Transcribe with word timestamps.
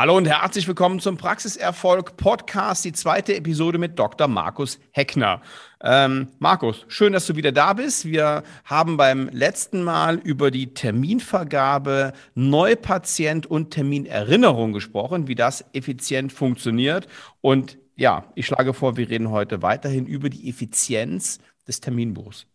Hallo 0.00 0.16
und 0.16 0.28
herzlich 0.28 0.68
willkommen 0.68 1.00
zum 1.00 1.16
Praxiserfolg 1.16 2.16
Podcast, 2.16 2.84
die 2.84 2.92
zweite 2.92 3.34
Episode 3.34 3.78
mit 3.78 3.98
Dr. 3.98 4.28
Markus 4.28 4.78
Heckner. 4.92 5.42
Ähm, 5.82 6.28
Markus, 6.38 6.84
schön, 6.86 7.12
dass 7.12 7.26
du 7.26 7.34
wieder 7.34 7.50
da 7.50 7.72
bist. 7.72 8.04
Wir 8.04 8.44
haben 8.64 8.96
beim 8.96 9.28
letzten 9.32 9.82
Mal 9.82 10.18
über 10.18 10.52
die 10.52 10.72
Terminvergabe, 10.72 12.12
Neupatient 12.36 13.46
und 13.46 13.72
Terminerinnerung 13.72 14.72
gesprochen, 14.72 15.26
wie 15.26 15.34
das 15.34 15.64
effizient 15.72 16.32
funktioniert. 16.32 17.08
Und 17.40 17.76
ja, 17.96 18.22
ich 18.36 18.46
schlage 18.46 18.74
vor, 18.74 18.96
wir 18.96 19.10
reden 19.10 19.32
heute 19.32 19.62
weiterhin 19.62 20.06
über 20.06 20.30
die 20.30 20.48
Effizienz 20.48 21.40
des 21.66 21.80
Terminbuchs. 21.80 22.46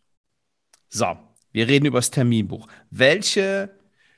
So, 0.91 1.17
wir 1.55 1.69
reden 1.69 1.87
über 1.87 1.99
das 1.99 2.11
Terminbuch. 2.11 2.67
Welche 2.91 3.71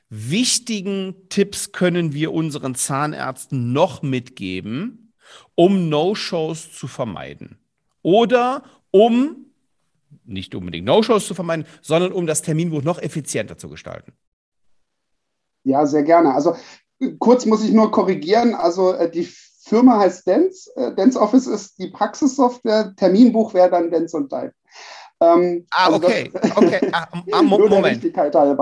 wichtigen 0.09 1.15
Tipps 1.29 1.71
können 1.71 2.13
wir 2.13 2.33
unseren 2.33 2.73
Zahnärzten 2.73 3.71
noch 3.73 4.01
mitgeben, 4.01 5.13
um 5.53 5.87
No-Shows 5.87 6.73
zu 6.73 6.87
vermeiden? 6.87 7.59
Oder 8.01 8.63
um 8.89 9.45
nicht 10.25 10.55
unbedingt 10.55 10.87
No-Shows 10.87 11.27
zu 11.27 11.35
vermeiden, 11.35 11.67
sondern 11.81 12.11
um 12.11 12.25
das 12.25 12.41
Terminbuch 12.41 12.81
noch 12.81 12.99
effizienter 12.99 13.55
zu 13.55 13.69
gestalten? 13.69 14.13
Ja, 15.63 15.85
sehr 15.85 16.03
gerne. 16.03 16.33
Also 16.33 16.55
kurz 17.19 17.45
muss 17.45 17.63
ich 17.63 17.71
nur 17.71 17.91
korrigieren. 17.91 18.55
Also 18.55 18.93
äh, 18.93 19.11
die 19.11 19.29
Firma 19.61 19.99
heißt 19.99 20.27
Dance. 20.27 20.71
Äh, 20.75 20.95
Dance 20.95 21.19
Office 21.21 21.45
ist 21.45 21.77
die 21.77 21.89
Praxissoftware. 21.89 22.95
Terminbuch 22.95 23.53
wäre 23.53 23.69
dann 23.69 23.91
Dance 23.91 24.17
und 24.17 24.29
Type. 24.29 24.53
Ähm, 25.19 25.65
ah, 25.71 25.85
also 25.87 25.97
okay. 25.97 26.31
Das, 26.31 26.57
okay. 26.57 26.79
Ah, 26.91 27.07
ah, 27.31 27.41
Moment. 27.41 28.17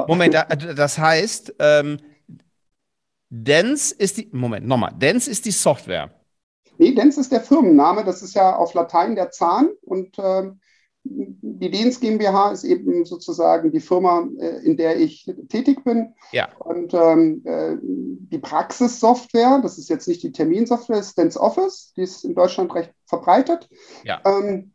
Moment, 0.07 0.35
das 0.77 0.97
heißt, 0.97 1.55
ähm, 1.59 1.97
Dance 3.29 3.93
ist 3.93 4.17
die, 4.17 4.29
Moment, 4.31 4.65
nochmal, 4.65 4.93
Dance 4.97 5.29
ist 5.29 5.45
die 5.45 5.51
Software. 5.51 6.11
Nee, 6.77 6.93
Dance 6.93 7.19
ist 7.19 7.31
der 7.31 7.41
Firmenname, 7.41 8.03
das 8.03 8.21
ist 8.21 8.35
ja 8.35 8.55
auf 8.55 8.73
Latein 8.73 9.15
der 9.15 9.31
Zahn 9.31 9.69
und 9.81 10.17
ähm, 10.17 10.59
die 11.07 11.69
Dens 11.69 11.99
GmbH 11.99 12.51
ist 12.51 12.63
eben 12.63 13.05
sozusagen 13.05 13.71
die 13.71 13.79
Firma, 13.79 14.27
äh, 14.39 14.65
in 14.65 14.75
der 14.75 14.99
ich 14.99 15.31
tätig 15.49 15.83
bin. 15.83 16.15
Ja. 16.31 16.49
Und 16.57 16.93
ähm, 16.93 17.43
äh, 17.45 17.77
die 17.81 18.39
Praxissoftware, 18.39 19.59
das 19.61 19.77
ist 19.77 19.89
jetzt 19.89 20.07
nicht 20.07 20.23
die 20.23 20.31
Terminsoftware, 20.31 20.99
ist 20.99 21.17
Dance 21.17 21.39
Office, 21.39 21.93
die 21.95 22.01
ist 22.01 22.25
in 22.25 22.33
Deutschland 22.33 22.73
recht 22.73 22.91
verbreitet. 23.05 23.69
Ja. 24.03 24.19
Ähm, 24.25 24.73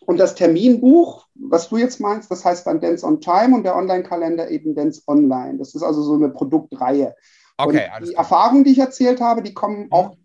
und 0.00 0.18
das 0.18 0.34
Terminbuch, 0.34 1.26
was 1.34 1.68
du 1.68 1.76
jetzt 1.76 2.00
meinst, 2.00 2.30
das 2.30 2.44
heißt 2.44 2.66
dann 2.66 2.80
Dance 2.80 3.06
on 3.06 3.20
Time 3.20 3.54
und 3.54 3.64
der 3.64 3.76
Online-Kalender 3.76 4.50
eben 4.50 4.74
Dance 4.74 5.02
Online. 5.06 5.58
Das 5.58 5.74
ist 5.74 5.82
also 5.82 6.02
so 6.02 6.14
eine 6.14 6.28
Produktreihe. 6.30 7.14
Okay, 7.56 7.90
und 7.98 8.08
die 8.08 8.14
Erfahrungen, 8.14 8.64
die 8.64 8.72
ich 8.72 8.78
erzählt 8.78 9.20
habe, 9.20 9.42
die 9.42 9.54
kommen 9.54 9.84
mhm. 9.84 9.92
auch 9.92 10.16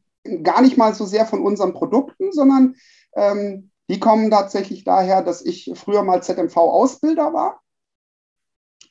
gar 0.44 0.61
nicht 0.61 0.77
mal 0.77 0.94
so 0.94 1.05
sehr 1.05 1.25
von 1.25 1.41
unseren 1.41 1.73
Produkten, 1.73 2.31
sondern 2.31 2.75
ähm, 3.16 3.72
die 3.89 3.99
kommen 3.99 4.31
tatsächlich 4.31 4.83
daher, 4.83 5.22
dass 5.22 5.45
ich 5.45 5.72
früher 5.75 6.03
mal 6.03 6.23
ZMV-Ausbilder 6.23 7.33
war 7.33 7.61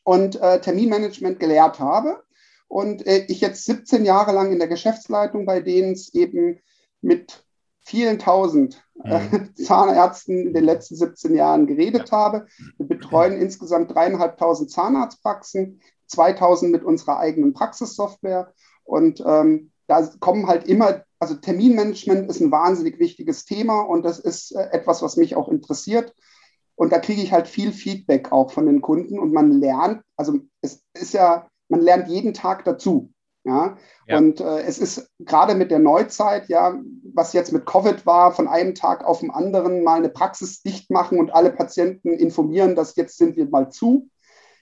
und 0.04 0.40
äh, 0.40 0.60
Terminmanagement 0.60 1.40
gelehrt 1.40 1.80
habe. 1.80 2.22
Und 2.68 3.06
äh, 3.06 3.24
ich 3.28 3.40
jetzt 3.40 3.64
17 3.64 4.04
Jahre 4.04 4.32
lang 4.32 4.52
in 4.52 4.58
der 4.58 4.68
Geschäftsleitung, 4.68 5.46
bei 5.46 5.60
denen 5.60 5.92
es 5.92 6.14
eben 6.14 6.60
mit 7.00 7.43
vielen 7.84 8.18
tausend 8.18 8.82
äh, 9.04 9.20
mhm. 9.20 9.54
Zahnärzten 9.54 10.48
in 10.48 10.54
den 10.54 10.64
letzten 10.64 10.96
17 10.96 11.34
Jahren 11.34 11.66
geredet 11.66 12.10
habe. 12.12 12.46
Wir 12.78 12.86
betreuen 12.86 13.40
insgesamt 13.40 13.94
dreieinhalbtausend 13.94 14.70
Zahnarztpraxen, 14.70 15.80
2000 16.06 16.72
mit 16.72 16.82
unserer 16.84 17.18
eigenen 17.18 17.52
Praxissoftware. 17.52 18.52
Und 18.84 19.22
ähm, 19.26 19.70
da 19.86 20.06
kommen 20.20 20.46
halt 20.46 20.66
immer, 20.66 21.04
also 21.18 21.34
Terminmanagement 21.34 22.28
ist 22.30 22.40
ein 22.40 22.50
wahnsinnig 22.50 22.98
wichtiges 22.98 23.44
Thema 23.44 23.82
und 23.82 24.02
das 24.02 24.18
ist 24.18 24.52
äh, 24.52 24.70
etwas, 24.72 25.02
was 25.02 25.16
mich 25.16 25.36
auch 25.36 25.48
interessiert. 25.48 26.14
Und 26.76 26.92
da 26.92 26.98
kriege 26.98 27.22
ich 27.22 27.32
halt 27.32 27.46
viel 27.46 27.72
Feedback 27.72 28.32
auch 28.32 28.50
von 28.50 28.66
den 28.66 28.80
Kunden 28.80 29.18
und 29.18 29.32
man 29.32 29.52
lernt, 29.52 30.02
also 30.16 30.40
es 30.60 30.82
ist 30.94 31.14
ja, 31.14 31.46
man 31.68 31.80
lernt 31.80 32.08
jeden 32.08 32.34
Tag 32.34 32.64
dazu. 32.64 33.13
Ja? 33.44 33.76
ja. 34.08 34.18
Und 34.18 34.40
äh, 34.40 34.62
es 34.62 34.78
ist 34.78 35.10
gerade 35.20 35.54
mit 35.54 35.70
der 35.70 35.78
Neuzeit, 35.78 36.48
ja, 36.48 36.78
was 37.14 37.32
jetzt 37.32 37.52
mit 37.52 37.66
Covid 37.66 38.06
war, 38.06 38.32
von 38.32 38.48
einem 38.48 38.74
Tag 38.74 39.04
auf 39.04 39.20
den 39.20 39.30
anderen 39.30 39.84
mal 39.84 39.98
eine 39.98 40.08
Praxis 40.08 40.62
dicht 40.62 40.90
machen 40.90 41.18
und 41.18 41.32
alle 41.32 41.50
Patienten 41.50 42.12
informieren, 42.12 42.74
dass 42.74 42.96
jetzt 42.96 43.18
sind 43.18 43.36
wir 43.36 43.48
mal 43.48 43.70
zu. 43.70 44.08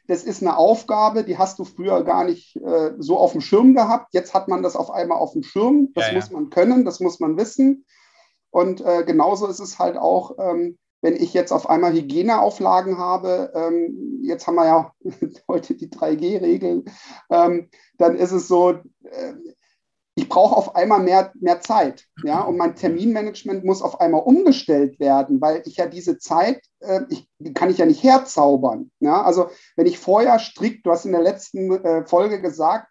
Das 0.09 0.25
ist 0.25 0.42
eine 0.42 0.56
Aufgabe, 0.56 1.22
die 1.22 1.38
hast 1.38 1.60
du 1.60 1.65
früher 1.65 2.03
gar 2.03 2.25
nicht 2.25 2.56
äh, 2.56 2.92
so 2.98 3.19
auf 3.19 3.32
dem 3.32 3.41
Schirm 3.41 3.75
gehabt. 3.75 4.09
Jetzt 4.12 4.34
hat 4.34 4.48
man 4.48 4.62
das 4.62 4.75
auf 4.75 4.91
einmal 4.91 5.19
auf 5.19 5.32
dem 5.32 5.44
Schirm. 5.44 5.91
Das 5.94 6.06
ja, 6.06 6.12
ja. 6.12 6.19
muss 6.19 6.31
man 6.31 6.50
können, 6.50 6.84
das 6.84 6.98
muss 6.98 7.21
man 7.21 7.37
wissen. 7.37 7.84
Und 8.50 8.81
äh, 8.81 9.04
genauso 9.04 9.47
ist 9.47 9.60
es 9.60 9.78
halt 9.78 9.97
auch 9.97 10.37
ähm, 10.38 10.76
wenn 11.02 11.16
ich 11.16 11.34
jetzt 11.34 11.52
auf 11.52 11.68
einmal 11.68 11.92
Hygieneauflagen 11.92 12.96
habe, 12.96 13.52
ähm, 13.54 14.20
jetzt 14.22 14.46
haben 14.46 14.54
wir 14.54 14.66
ja 14.66 14.92
heute 15.48 15.74
die 15.74 15.90
3G-Regeln, 15.90 16.84
ähm, 17.30 17.68
dann 17.98 18.16
ist 18.16 18.32
es 18.32 18.48
so, 18.48 18.70
äh, 18.70 19.34
ich 20.14 20.28
brauche 20.28 20.56
auf 20.56 20.76
einmal 20.76 21.00
mehr, 21.00 21.32
mehr 21.41 21.60
Zeit. 21.60 22.06
Ja? 22.22 22.42
Und 22.42 22.56
mein 22.56 22.76
Terminmanagement 22.76 23.64
muss 23.64 23.82
auf 23.82 24.00
einmal 24.00 24.22
umgestellt 24.22 25.00
werden, 25.00 25.41
weil 25.41 25.62
ich 25.64 25.76
ja 25.76 25.86
diese 25.86 26.18
Zeit, 26.18 26.62
äh, 26.80 27.00
ich, 27.08 27.28
kann 27.54 27.70
ich 27.70 27.78
ja 27.78 27.86
nicht 27.86 28.02
herzaubern. 28.02 28.91
Ja? 29.00 29.22
Also 29.22 29.50
wenn 29.76 29.86
ich 29.86 29.98
vorher 29.98 30.38
strikt, 30.38 30.86
du 30.86 30.91
hast 30.91 31.06
in 31.06 31.12
der 31.12 31.22
letzten 31.22 31.72
äh, 31.84 32.06
Folge 32.06 32.41
gesagt, 32.41 32.88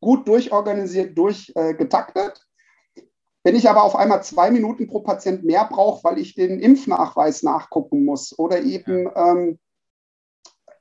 gut 0.00 0.26
durchorganisiert, 0.26 1.16
durchgetaktet, 1.16 2.46
wenn 3.42 3.56
ich 3.56 3.68
aber 3.70 3.84
auf 3.84 3.96
einmal 3.96 4.22
zwei 4.22 4.50
Minuten 4.50 4.86
pro 4.86 5.00
Patient 5.00 5.44
mehr 5.44 5.64
brauche, 5.64 6.04
weil 6.04 6.18
ich 6.18 6.34
den 6.34 6.60
Impfnachweis 6.60 7.42
nachgucken 7.42 8.04
muss 8.04 8.38
oder 8.38 8.60
eben 8.60 9.04
ja. 9.04 9.32
ähm, 9.32 9.58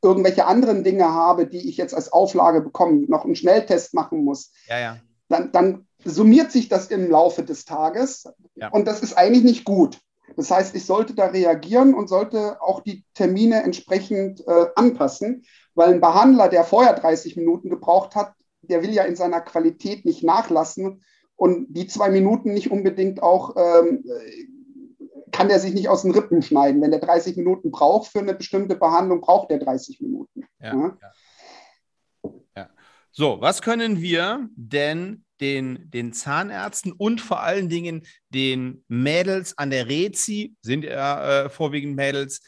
irgendwelche 0.02 0.46
anderen 0.46 0.84
Dinge 0.84 1.14
habe, 1.14 1.48
die 1.48 1.70
ich 1.70 1.78
jetzt 1.78 1.94
als 1.94 2.12
Auflage 2.12 2.62
bekomme, 2.62 3.06
noch 3.08 3.26
einen 3.26 3.36
Schnelltest 3.36 3.94
machen 3.94 4.24
muss, 4.24 4.52
ja, 4.68 4.80
ja. 4.80 4.98
Dann, 5.28 5.52
dann, 5.52 5.86
summiert 6.06 6.50
sich 6.50 6.70
das 6.70 6.88
im 6.88 7.12
Laufe 7.12 7.44
des 7.44 7.66
Tages 7.66 8.24
und 8.72 8.88
das 8.88 9.02
ist 9.02 9.18
eigentlich 9.18 9.44
nicht 9.44 9.66
gut. 9.66 10.00
Das 10.38 10.50
heißt, 10.50 10.74
ich 10.74 10.86
sollte 10.86 11.14
da 11.14 11.26
reagieren 11.26 11.94
und 11.94 12.08
sollte 12.08 12.62
auch 12.62 12.80
die 12.80 13.04
Termine 13.14 13.64
entsprechend 13.64 14.48
äh, 14.48 14.68
anpassen, 14.76 15.44
weil 15.76 15.90
ein 15.90 16.00
Behandler, 16.00 16.48
der 16.48 16.64
vorher 16.64 16.94
30 16.94 17.36
Minuten 17.36 17.70
gebraucht 17.70 18.16
hat, 18.16 18.34
der 18.62 18.82
will 18.82 18.92
ja 18.92 19.04
in 19.04 19.18
seiner 19.18 19.42
Qualität 19.42 20.06
nicht 20.06 20.24
nachlassen 20.24 21.04
und 21.40 21.68
die 21.70 21.88
zwei 21.88 22.10
Minuten 22.10 22.54
nicht 22.54 22.70
unbedingt 22.70 23.24
auch, 23.24 23.56
ähm, 23.56 24.04
kann 25.32 25.48
der 25.48 25.60
sich 25.60 25.74
nicht 25.74 25.88
aus 25.88 26.02
den 26.02 26.12
Rippen 26.12 26.42
schneiden. 26.42 26.82
Wenn 26.82 26.92
der 26.92 27.00
30 27.00 27.38
Minuten 27.38 27.72
braucht 27.72 28.12
für 28.12 28.20
eine 28.20 28.34
bestimmte 28.34 28.76
Behandlung, 28.76 29.22
braucht 29.22 29.50
der 29.50 29.60
30 29.60 30.02
Minuten. 30.02 30.44
Ja, 30.62 30.76
ja. 30.76 30.98
ja. 32.58 32.70
So, 33.12 33.38
was 33.40 33.62
können 33.62 34.02
wir 34.02 34.50
denn 34.58 35.24
den, 35.40 35.90
den 35.90 36.12
Zahnärzten 36.12 36.92
und 36.92 37.22
vor 37.22 37.42
allen 37.42 37.70
Dingen 37.70 38.06
den 38.28 38.84
Mädels 38.90 39.58
an 39.58 39.70
der 39.70 39.88
Rezi, 39.88 40.58
sind 40.62 40.84
ja 40.84 41.46
äh, 41.46 41.50
vorwiegend 41.50 41.96
Mädels, 41.96 42.42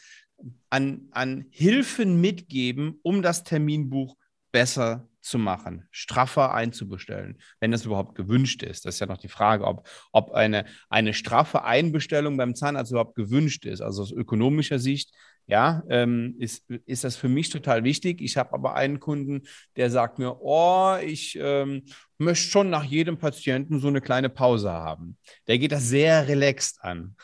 an, 0.68 1.08
an 1.12 1.46
Hilfen 1.48 2.20
mitgeben, 2.20 3.00
um 3.02 3.22
das 3.22 3.42
Terminbuch 3.42 4.16
besser 4.50 5.08
zu 5.22 5.38
machen, 5.38 5.86
straffer 5.90 6.52
einzubestellen, 6.52 7.38
wenn 7.60 7.70
das 7.70 7.86
überhaupt 7.86 8.16
gewünscht 8.16 8.62
ist. 8.62 8.84
Das 8.84 8.96
ist 8.96 9.00
ja 9.00 9.06
noch 9.06 9.18
die 9.18 9.28
Frage, 9.28 9.64
ob, 9.64 9.88
ob 10.10 10.32
eine, 10.32 10.64
eine 10.90 11.14
straffe 11.14 11.64
Einbestellung 11.64 12.36
beim 12.36 12.54
Zahnarzt 12.54 12.90
überhaupt 12.90 13.14
gewünscht 13.14 13.64
ist. 13.64 13.80
Also 13.80 14.02
aus 14.02 14.10
ökonomischer 14.10 14.80
Sicht, 14.80 15.14
ja, 15.46 15.82
ähm, 15.88 16.34
ist, 16.38 16.68
ist 16.86 17.04
das 17.04 17.16
für 17.16 17.28
mich 17.28 17.50
total 17.50 17.84
wichtig. 17.84 18.20
Ich 18.20 18.36
habe 18.36 18.52
aber 18.52 18.74
einen 18.74 19.00
Kunden, 19.00 19.42
der 19.76 19.90
sagt 19.90 20.18
mir, 20.18 20.40
oh, 20.40 20.96
ich 21.02 21.38
ähm, 21.40 21.84
möchte 22.18 22.48
schon 22.48 22.70
nach 22.70 22.84
jedem 22.84 23.18
Patienten 23.18 23.80
so 23.80 23.88
eine 23.88 24.00
kleine 24.00 24.28
Pause 24.28 24.72
haben. 24.72 25.18
Der 25.46 25.58
geht 25.58 25.72
das 25.72 25.88
sehr 25.88 26.26
relaxed 26.26 26.78
an. 26.82 27.16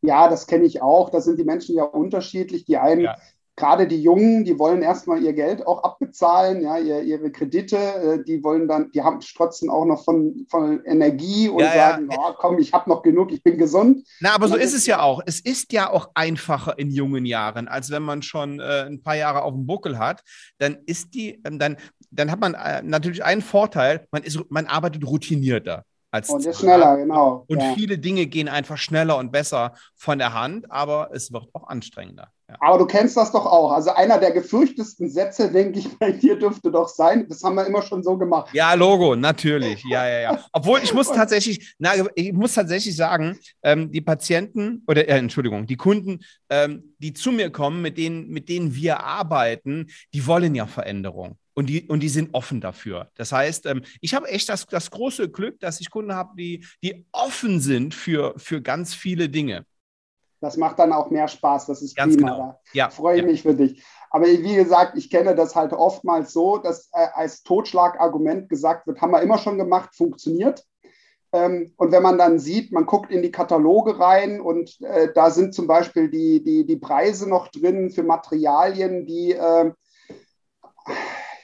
Ja, 0.00 0.28
das 0.28 0.46
kenne 0.46 0.64
ich 0.64 0.80
auch. 0.80 1.10
Da 1.10 1.20
sind 1.20 1.38
die 1.38 1.44
Menschen 1.44 1.76
ja 1.76 1.84
unterschiedlich. 1.84 2.64
Die 2.64 2.78
einen 2.78 3.02
ja 3.02 3.16
gerade 3.60 3.86
die 3.86 4.02
Jungen, 4.02 4.44
die 4.44 4.58
wollen 4.58 4.80
erstmal 4.82 5.22
ihr 5.22 5.34
Geld 5.34 5.66
auch 5.66 5.84
abbezahlen, 5.84 6.62
ja, 6.62 6.78
ihr, 6.78 7.02
ihre 7.02 7.30
Kredite, 7.30 7.76
äh, 7.76 8.24
die 8.24 8.42
wollen 8.42 8.66
dann, 8.66 8.90
die 8.92 9.02
haben 9.02 9.20
strotzen 9.20 9.68
auch 9.68 9.84
noch 9.84 10.02
von, 10.02 10.46
von 10.48 10.82
Energie 10.84 11.48
und 11.48 11.60
ja, 11.60 11.72
sagen, 11.72 12.08
ja. 12.10 12.18
Oh, 12.18 12.32
komm, 12.38 12.58
ich 12.58 12.72
habe 12.72 12.88
noch 12.88 13.02
genug, 13.02 13.30
ich 13.32 13.42
bin 13.42 13.58
gesund. 13.58 14.08
Na, 14.20 14.34
aber 14.34 14.48
so 14.48 14.56
ist 14.56 14.74
es 14.74 14.86
ja 14.86 15.02
auch. 15.02 15.20
Es 15.26 15.40
ist 15.40 15.72
ja 15.72 15.90
auch 15.90 16.10
einfacher 16.14 16.78
in 16.78 16.90
jungen 16.90 17.26
Jahren, 17.26 17.68
als 17.68 17.90
wenn 17.90 18.02
man 18.02 18.22
schon 18.22 18.60
äh, 18.60 18.86
ein 18.86 19.02
paar 19.02 19.16
Jahre 19.16 19.42
auf 19.42 19.52
dem 19.52 19.66
Buckel 19.66 19.98
hat. 19.98 20.22
Dann 20.58 20.78
ist 20.86 21.14
die, 21.14 21.40
ähm, 21.44 21.58
dann, 21.58 21.76
dann 22.10 22.30
hat 22.30 22.40
man 22.40 22.54
äh, 22.54 22.82
natürlich 22.82 23.22
einen 23.22 23.42
Vorteil, 23.42 24.06
man, 24.10 24.22
ist, 24.22 24.40
man 24.48 24.66
arbeitet 24.66 25.06
routinierter 25.06 25.84
als 26.10 26.30
und 26.30 26.44
ist 26.44 26.60
schneller, 26.60 26.96
genau. 26.96 27.44
Und 27.46 27.60
ja. 27.60 27.74
viele 27.74 27.98
Dinge 27.98 28.26
gehen 28.26 28.48
einfach 28.48 28.78
schneller 28.78 29.16
und 29.18 29.30
besser 29.30 29.74
von 29.94 30.18
der 30.18 30.34
Hand, 30.34 30.70
aber 30.70 31.10
es 31.12 31.32
wird 31.32 31.48
auch 31.52 31.68
anstrengender. 31.68 32.32
Aber 32.58 32.78
du 32.78 32.86
kennst 32.86 33.16
das 33.16 33.32
doch 33.32 33.46
auch. 33.46 33.72
Also 33.72 33.90
einer 33.90 34.18
der 34.18 34.32
gefürchtesten 34.32 35.08
Sätze, 35.08 35.50
denke 35.50 35.78
ich, 35.78 35.88
bei 35.98 36.12
dir 36.12 36.38
dürfte 36.38 36.70
doch 36.70 36.88
sein. 36.88 37.26
Das 37.28 37.42
haben 37.42 37.54
wir 37.54 37.66
immer 37.66 37.82
schon 37.82 38.02
so 38.02 38.16
gemacht. 38.16 38.50
Ja, 38.52 38.74
Logo, 38.74 39.14
natürlich. 39.14 39.84
Ja, 39.84 40.08
ja, 40.08 40.20
ja. 40.20 40.44
Obwohl 40.52 40.80
ich 40.82 40.92
muss 40.92 41.08
tatsächlich, 41.08 41.74
na, 41.78 41.92
ich 42.14 42.32
muss 42.32 42.54
tatsächlich 42.54 42.96
sagen, 42.96 43.38
ähm, 43.62 43.90
die 43.92 44.00
Patienten 44.00 44.82
oder 44.86 45.08
äh, 45.08 45.18
Entschuldigung, 45.18 45.66
die 45.66 45.76
Kunden, 45.76 46.20
ähm, 46.48 46.94
die 46.98 47.12
zu 47.12 47.32
mir 47.32 47.50
kommen, 47.50 47.82
mit 47.82 47.96
denen, 47.98 48.28
mit 48.28 48.48
denen 48.48 48.74
wir 48.74 49.00
arbeiten, 49.00 49.86
die 50.12 50.26
wollen 50.26 50.54
ja 50.54 50.66
Veränderung. 50.66 51.36
Und 51.52 51.66
die, 51.66 51.82
und 51.88 52.00
die 52.00 52.08
sind 52.08 52.32
offen 52.32 52.60
dafür. 52.60 53.10
Das 53.16 53.32
heißt, 53.32 53.66
ähm, 53.66 53.82
ich 54.00 54.14
habe 54.14 54.28
echt 54.28 54.48
das, 54.48 54.66
das 54.66 54.90
große 54.90 55.28
Glück, 55.30 55.60
dass 55.60 55.80
ich 55.80 55.90
Kunden 55.90 56.14
habe, 56.14 56.30
die, 56.36 56.64
die 56.82 57.04
offen 57.12 57.60
sind 57.60 57.94
für, 57.94 58.34
für 58.38 58.62
ganz 58.62 58.94
viele 58.94 59.28
Dinge. 59.28 59.66
Das 60.40 60.56
macht 60.56 60.78
dann 60.78 60.92
auch 60.92 61.10
mehr 61.10 61.28
Spaß. 61.28 61.66
Das 61.66 61.82
ist 61.82 61.96
Ganz 61.96 62.16
prima. 62.16 62.30
Genau. 62.30 62.60
Ja, 62.72 62.90
freue 62.90 63.16
ich 63.16 63.22
ja. 63.22 63.26
mich 63.26 63.42
für 63.42 63.54
dich. 63.54 63.84
Aber 64.10 64.26
wie 64.26 64.54
gesagt, 64.54 64.96
ich 64.96 65.10
kenne 65.10 65.34
das 65.34 65.54
halt 65.54 65.72
oftmals 65.72 66.32
so, 66.32 66.56
dass 66.58 66.88
äh, 66.92 67.06
als 67.14 67.42
Totschlagargument 67.42 68.48
gesagt 68.48 68.86
wird, 68.86 69.00
haben 69.00 69.12
wir 69.12 69.22
immer 69.22 69.38
schon 69.38 69.58
gemacht, 69.58 69.94
funktioniert. 69.94 70.64
Ähm, 71.32 71.72
und 71.76 71.92
wenn 71.92 72.02
man 72.02 72.18
dann 72.18 72.38
sieht, 72.38 72.72
man 72.72 72.86
guckt 72.86 73.12
in 73.12 73.22
die 73.22 73.30
Kataloge 73.30 74.00
rein 74.00 74.40
und 74.40 74.80
äh, 74.80 75.12
da 75.14 75.30
sind 75.30 75.54
zum 75.54 75.68
Beispiel 75.68 76.10
die, 76.10 76.42
die, 76.42 76.66
die 76.66 76.76
Preise 76.76 77.28
noch 77.28 77.48
drin 77.48 77.90
für 77.90 78.02
Materialien, 78.02 79.06
die 79.06 79.32
äh, 79.32 79.70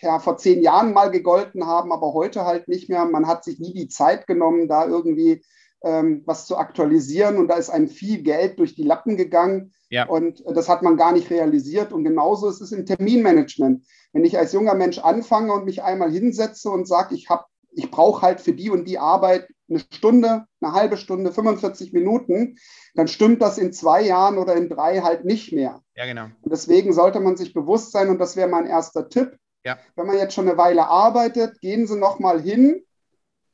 ja, 0.03 0.19
vor 0.19 0.39
zehn 0.39 0.63
Jahren 0.63 0.93
mal 0.93 1.11
gegolten 1.11 1.67
haben, 1.67 1.93
aber 1.93 2.13
heute 2.15 2.45
halt 2.45 2.67
nicht 2.69 2.89
mehr. 2.89 3.05
Man 3.05 3.29
hat 3.29 3.45
sich 3.45 3.61
nie 3.61 3.75
die 3.75 3.89
Zeit 3.89 4.27
genommen, 4.27 4.69
da 4.69 4.87
irgendwie 4.87 5.45
ähm, 5.85 6.23
was 6.27 6.47
zu 6.47 6.57
aktualisieren 6.57 7.39
und 7.39 7.49
da 7.49 7.57
ist 7.57 7.71
einem 7.71 7.89
viel 7.89 8.23
Geld 8.23 8.59
durch 8.59 8.75
die 8.75 8.83
Lappen 8.83 9.17
gegangen. 9.17 9.73
Ja. 9.91 10.09
Und 10.09 10.43
das 10.47 10.69
hat 10.69 10.83
man 10.83 10.97
gar 10.97 11.13
nicht 11.13 11.31
realisiert. 11.31 11.93
Und 11.93 12.05
genauso 12.05 12.49
ist 12.49 12.61
es 12.61 12.73
im 12.73 12.87
Terminmanagement. 12.87 13.87
Wenn 14.13 14.25
ich 14.25 14.37
als 14.37 14.53
junger 14.53 14.75
Mensch 14.75 14.99
anfange 14.99 15.53
und 15.53 15.65
mich 15.65 15.83
einmal 15.83 16.11
hinsetze 16.11 16.71
und 16.71 16.89
sage, 16.89 17.15
ich 17.15 17.29
habe 17.29 17.45
ich 17.79 17.91
brauche 17.91 18.23
halt 18.23 18.41
für 18.41 18.55
die 18.55 18.71
und 18.71 18.89
die 18.89 18.99
Arbeit 18.99 19.49
eine 19.69 19.81
Stunde, 19.81 20.47
eine 20.63 20.73
halbe 20.73 20.97
Stunde, 20.97 21.31
45 21.31 21.93
Minuten, 21.93 22.57
dann 22.95 23.07
stimmt 23.07 23.43
das 23.43 23.59
in 23.59 23.71
zwei 23.73 24.01
Jahren 24.01 24.39
oder 24.39 24.57
in 24.57 24.71
drei 24.71 25.01
halt 25.01 25.27
nicht 25.27 25.53
mehr. 25.53 25.83
Ja, 25.95 26.07
genau. 26.07 26.25
Und 26.41 26.51
deswegen 26.51 26.95
sollte 26.95 27.21
man 27.21 27.37
sich 27.37 27.53
bewusst 27.53 27.93
sein, 27.93 28.09
und 28.09 28.19
das 28.19 28.35
wäre 28.35 28.49
mein 28.49 28.67
erster 28.67 29.11
Tipp, 29.11 29.37
ja. 29.67 29.77
Wenn 29.97 30.07
man 30.07 30.17
jetzt 30.17 30.33
schon 30.33 30.49
eine 30.49 30.57
Weile 30.57 30.87
arbeitet, 30.87 31.61
gehen 31.61 31.89
Sie 31.89 31.99
noch 31.99 32.21
mal 32.21 32.41
hin, 32.41 32.85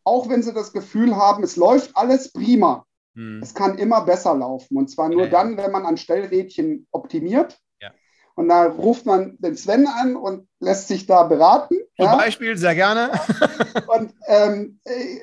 auch 0.05 0.29
wenn 0.29 0.43
Sie 0.43 0.53
das 0.53 0.73
Gefühl 0.73 1.17
haben, 1.17 1.43
es 1.43 1.57
läuft 1.57 1.97
alles 1.97 2.33
prima. 2.33 2.87
Hm. 3.15 3.41
Es 3.43 3.55
kann 3.55 3.79
immer 3.79 4.03
besser 4.03 4.35
laufen. 4.35 4.77
Und 4.77 4.91
zwar 4.91 5.09
nur 5.09 5.25
ja, 5.25 5.31
dann, 5.31 5.57
wenn 5.57 5.71
man 5.71 5.87
an 5.87 5.97
Stellrädchen 5.97 6.87
optimiert. 6.91 7.59
Ja. 7.81 7.91
Und 8.35 8.49
da 8.49 8.65
ruft 8.67 9.07
man 9.07 9.37
den 9.39 9.57
Sven 9.57 9.87
an 9.87 10.17
und 10.17 10.49
lässt 10.61 10.89
sich 10.89 11.07
da 11.07 11.25
beraten. 11.25 11.77
Zum 11.97 12.07
ja. 12.07 12.17
Beispiel, 12.17 12.57
sehr 12.57 12.75
gerne. 12.75 13.11
und 13.87 14.15
ähm, 14.27 14.81
äh, 14.85 15.19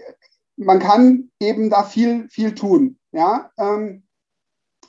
man 0.56 0.80
kann 0.80 1.32
eben 1.40 1.70
da 1.70 1.84
viel, 1.84 2.30
viel 2.30 2.54
tun. 2.54 3.00
Ja? 3.12 3.52
Ähm, 3.58 4.04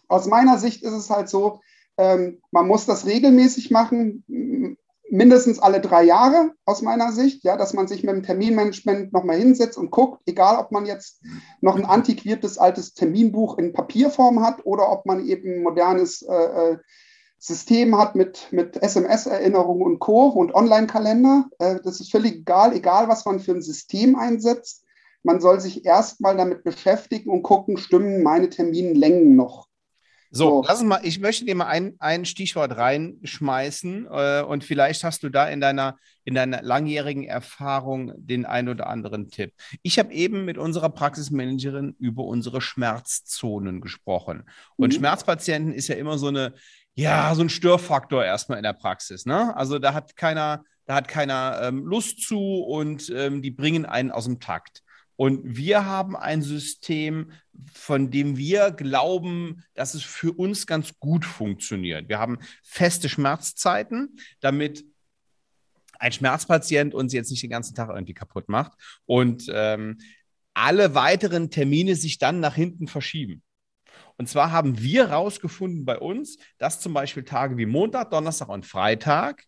aus 0.08 0.26
meiner 0.26 0.58
Sicht 0.58 0.82
ist 0.82 0.92
es 0.92 1.08
halt 1.08 1.28
so, 1.28 1.60
ähm, 1.96 2.42
man 2.50 2.66
muss 2.66 2.86
das 2.86 3.06
regelmäßig 3.06 3.70
machen 3.70 4.24
mindestens 5.10 5.58
alle 5.58 5.80
drei 5.80 6.04
Jahre 6.04 6.52
aus 6.64 6.82
meiner 6.82 7.12
Sicht, 7.12 7.44
ja, 7.44 7.56
dass 7.56 7.74
man 7.74 7.88
sich 7.88 8.02
mit 8.02 8.14
dem 8.14 8.22
Terminmanagement 8.22 9.12
nochmal 9.12 9.36
hinsetzt 9.36 9.76
und 9.76 9.90
guckt, 9.90 10.22
egal 10.26 10.58
ob 10.58 10.72
man 10.72 10.86
jetzt 10.86 11.20
noch 11.60 11.76
ein 11.76 11.84
antiquiertes 11.84 12.58
altes 12.58 12.94
Terminbuch 12.94 13.58
in 13.58 13.72
Papierform 13.72 14.42
hat 14.42 14.64
oder 14.64 14.90
ob 14.90 15.06
man 15.06 15.26
eben 15.26 15.54
ein 15.54 15.62
modernes 15.62 16.22
äh, 16.22 16.72
äh 16.72 16.78
System 17.42 17.96
hat 17.96 18.16
mit, 18.16 18.48
mit 18.50 18.76
SMS-Erinnerungen 18.82 19.82
und 19.82 19.98
Co. 19.98 20.26
und 20.26 20.54
Online-Kalender. 20.54 21.46
Äh, 21.58 21.76
das 21.82 21.98
ist 21.98 22.10
völlig 22.10 22.40
egal, 22.40 22.74
egal 22.74 23.08
was 23.08 23.24
man 23.24 23.40
für 23.40 23.52
ein 23.52 23.62
System 23.62 24.14
einsetzt. 24.14 24.84
Man 25.22 25.40
soll 25.40 25.58
sich 25.58 25.86
erstmal 25.86 26.36
damit 26.36 26.64
beschäftigen 26.64 27.30
und 27.30 27.42
gucken, 27.42 27.78
stimmen 27.78 28.22
meine 28.22 28.50
Terminlängen 28.50 29.36
noch. 29.36 29.69
So, 30.32 30.62
lass 30.66 30.78
uns 30.78 30.88
mal, 30.88 31.00
ich 31.02 31.18
möchte 31.18 31.44
dir 31.44 31.56
mal 31.56 31.66
ein, 31.66 31.96
ein 31.98 32.24
Stichwort 32.24 32.76
reinschmeißen 32.76 34.06
äh, 34.08 34.42
und 34.42 34.62
vielleicht 34.62 35.02
hast 35.02 35.24
du 35.24 35.28
da 35.28 35.48
in 35.48 35.60
deiner, 35.60 35.96
in 36.24 36.34
deiner 36.34 36.62
langjährigen 36.62 37.24
Erfahrung 37.24 38.12
den 38.16 38.46
ein 38.46 38.68
oder 38.68 38.86
anderen 38.86 39.28
Tipp. 39.28 39.52
Ich 39.82 39.98
habe 39.98 40.12
eben 40.12 40.44
mit 40.44 40.56
unserer 40.56 40.88
Praxismanagerin 40.90 41.96
über 41.98 42.22
unsere 42.22 42.60
Schmerzzonen 42.60 43.80
gesprochen. 43.80 44.44
Und 44.76 44.92
mhm. 44.92 44.98
Schmerzpatienten 44.98 45.72
ist 45.72 45.88
ja 45.88 45.96
immer 45.96 46.16
so 46.16 46.28
eine, 46.28 46.54
ja, 46.94 47.34
so 47.34 47.42
ein 47.42 47.48
Störfaktor 47.48 48.24
erstmal 48.24 48.58
in 48.58 48.64
der 48.64 48.72
Praxis. 48.72 49.26
Ne? 49.26 49.56
Also 49.56 49.80
da 49.80 49.94
hat 49.94 50.14
keiner, 50.14 50.62
da 50.86 50.94
hat 50.94 51.08
keiner 51.08 51.60
ähm, 51.62 51.84
Lust 51.84 52.22
zu 52.22 52.38
und 52.38 53.10
ähm, 53.10 53.42
die 53.42 53.50
bringen 53.50 53.84
einen 53.84 54.12
aus 54.12 54.26
dem 54.26 54.38
Takt. 54.38 54.84
Und 55.20 55.42
wir 55.44 55.84
haben 55.84 56.16
ein 56.16 56.40
System, 56.40 57.32
von 57.74 58.10
dem 58.10 58.38
wir 58.38 58.70
glauben, 58.70 59.62
dass 59.74 59.92
es 59.92 60.02
für 60.02 60.32
uns 60.32 60.66
ganz 60.66 60.98
gut 60.98 61.26
funktioniert. 61.26 62.08
Wir 62.08 62.18
haben 62.18 62.38
feste 62.62 63.10
Schmerzzeiten, 63.10 64.16
damit 64.40 64.82
ein 65.98 66.12
Schmerzpatient 66.12 66.94
uns 66.94 67.12
jetzt 67.12 67.30
nicht 67.30 67.42
den 67.42 67.50
ganzen 67.50 67.74
Tag 67.74 67.90
irgendwie 67.90 68.14
kaputt 68.14 68.48
macht 68.48 68.72
und 69.04 69.44
ähm, 69.52 69.98
alle 70.54 70.94
weiteren 70.94 71.50
Termine 71.50 71.96
sich 71.96 72.16
dann 72.16 72.40
nach 72.40 72.54
hinten 72.54 72.88
verschieben. 72.88 73.42
Und 74.16 74.26
zwar 74.26 74.52
haben 74.52 74.80
wir 74.80 75.08
herausgefunden 75.08 75.84
bei 75.84 75.98
uns, 75.98 76.38
dass 76.56 76.80
zum 76.80 76.94
Beispiel 76.94 77.24
Tage 77.24 77.58
wie 77.58 77.66
Montag, 77.66 78.08
Donnerstag 78.08 78.48
und 78.48 78.64
Freitag 78.64 79.44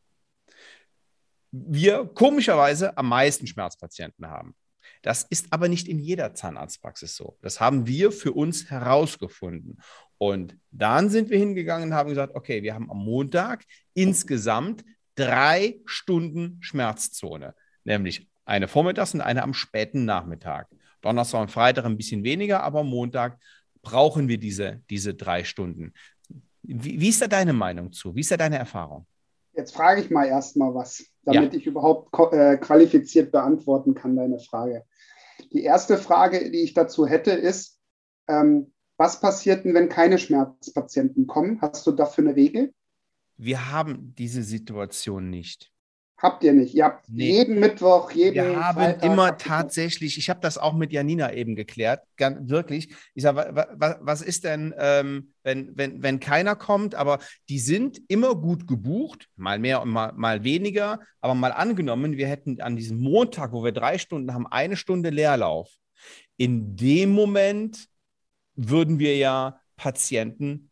wir 1.51 2.05
komischerweise 2.05 2.95
am 2.99 3.09
meisten 3.09 3.47
Schmerzpatienten 3.47 4.27
haben. 4.27 4.55
Das 5.03 5.25
ist 5.25 5.53
aber 5.53 5.69
nicht 5.69 5.89
in 5.89 5.99
jeder 5.99 6.35
Zahnarztpraxis 6.35 7.17
so. 7.17 7.37
Das 7.43 7.61
haben 7.61 7.87
wir 7.87 8.13
für 8.13 8.33
uns 8.33 8.71
herausgefunden. 8.71 9.81
Und 10.17 10.57
dann 10.71 11.11
sind 11.11 11.29
wir 11.29 11.39
hingegangen 11.39 11.91
und 11.91 11.95
haben 11.95 12.09
gesagt, 12.09 12.37
okay, 12.37 12.63
wir 12.63 12.75
haben 12.75 12.91
am 12.91 12.99
Montag 12.99 13.65
insgesamt 13.95 14.85
drei 15.17 15.81
Stunden 15.85 16.59
Schmerzzone, 16.61 17.55
nämlich 17.85 18.29
eine 18.45 18.69
vormittags 18.69 19.15
und 19.15 19.21
eine 19.21 19.43
am 19.43 19.55
späten 19.55 20.05
Nachmittag. 20.05 20.69
Donnerstag 21.01 21.41
und 21.41 21.51
Freitag 21.51 21.85
ein 21.85 21.97
bisschen 21.97 22.23
weniger, 22.23 22.63
aber 22.63 22.85
Montag 22.85 23.39
brauchen 23.83 24.29
wir 24.29 24.39
diese, 24.39 24.83
diese 24.89 25.15
drei 25.15 25.43
Stunden. 25.43 25.93
Wie, 26.63 27.01
wie 27.01 27.09
ist 27.09 27.21
da 27.21 27.27
deine 27.27 27.53
Meinung 27.53 27.93
zu? 27.93 28.15
Wie 28.15 28.21
ist 28.21 28.31
da 28.31 28.37
deine 28.37 28.59
Erfahrung? 28.59 29.07
Jetzt 29.55 29.75
frage 29.75 30.01
ich 30.01 30.11
mal 30.11 30.27
erstmal 30.27 30.75
was, 30.75 31.05
damit 31.25 31.53
ja. 31.53 31.59
ich 31.59 31.67
überhaupt 31.67 32.11
äh, 32.33 32.57
qualifiziert 32.57 33.33
beantworten 33.33 33.95
kann, 33.95 34.17
deine 34.17 34.39
Frage. 34.39 34.85
Die 35.53 35.63
erste 35.63 35.99
Frage, 35.99 36.51
die 36.51 36.63
ich 36.63 36.75
dazu 36.75 37.07
hätte, 37.07 37.33
ist, 37.33 37.79
ähm, 38.29 38.73
was 38.97 39.21
passiert 39.21 39.65
denn, 39.65 39.75
wenn 39.75 39.89
keine 39.89 40.19
Schmerzpatienten 40.19 41.27
kommen? 41.27 41.61
Hast 41.61 41.87
du 41.87 41.93
dafür 41.93 42.25
eine 42.25 42.37
Regel? 42.37 42.73
Wir 43.37 43.73
haben 43.73 44.15
diese 44.17 44.43
Situation 44.43 45.29
nicht. 45.29 45.73
Habt 46.19 46.45
ihr 46.45 46.53
nicht. 46.53 46.73
Ihr 46.73 46.85
habt 46.85 47.09
nee. 47.09 47.33
jeden 47.33 47.59
Mittwoch, 47.59 48.13
jeden 48.13 48.35
Wir 48.35 48.65
haben 48.65 48.77
Freitag, 48.77 49.05
immer 49.05 49.37
tatsächlich, 49.39 50.19
ich 50.19 50.31
habe 50.31 50.39
das 50.41 50.57
auch 50.57 50.73
mit 50.73 50.93
Janina 50.93 51.33
eben 51.33 51.57
geklärt, 51.57 52.05
ganz, 52.17 52.49
wirklich. 52.49 52.95
Ich 53.15 53.25
sage, 53.25 53.67
was, 53.75 53.97
was 54.01 54.23
ist 54.23 54.45
denn, 54.45 54.73
ähm, 54.79 55.33
wenn, 55.43 55.77
wenn, 55.77 56.01
wenn 56.01 56.21
keiner 56.21 56.55
kommt, 56.55 56.95
aber 56.95 57.19
die 57.49 57.59
sind 57.59 58.01
immer 58.07 58.37
gut 58.37 58.69
gebucht, 58.69 59.29
mal 59.35 59.59
mehr 59.59 59.83
und 59.83 59.91
mal, 59.91 60.13
mal 60.13 60.45
weniger, 60.45 61.01
aber 61.21 61.35
mal 61.35 61.51
angenommen, 61.51 62.17
wir 62.17 62.29
hätten 62.29 62.61
an 62.61 62.77
diesem 62.77 63.01
Montag, 63.01 63.53
wo 63.53 63.65
wir 63.65 63.73
drei 63.73 63.99
Stunden 63.99 64.33
haben, 64.33 64.47
eine 64.47 64.77
Stunde 64.77 65.11
Leerlauf. 65.11 65.73
In 66.37 66.77
dem 66.77 67.11
Moment 67.11 67.89
würden 68.55 69.01
wir 69.01 69.17
ja 69.17 69.61
Patienten 69.77 70.71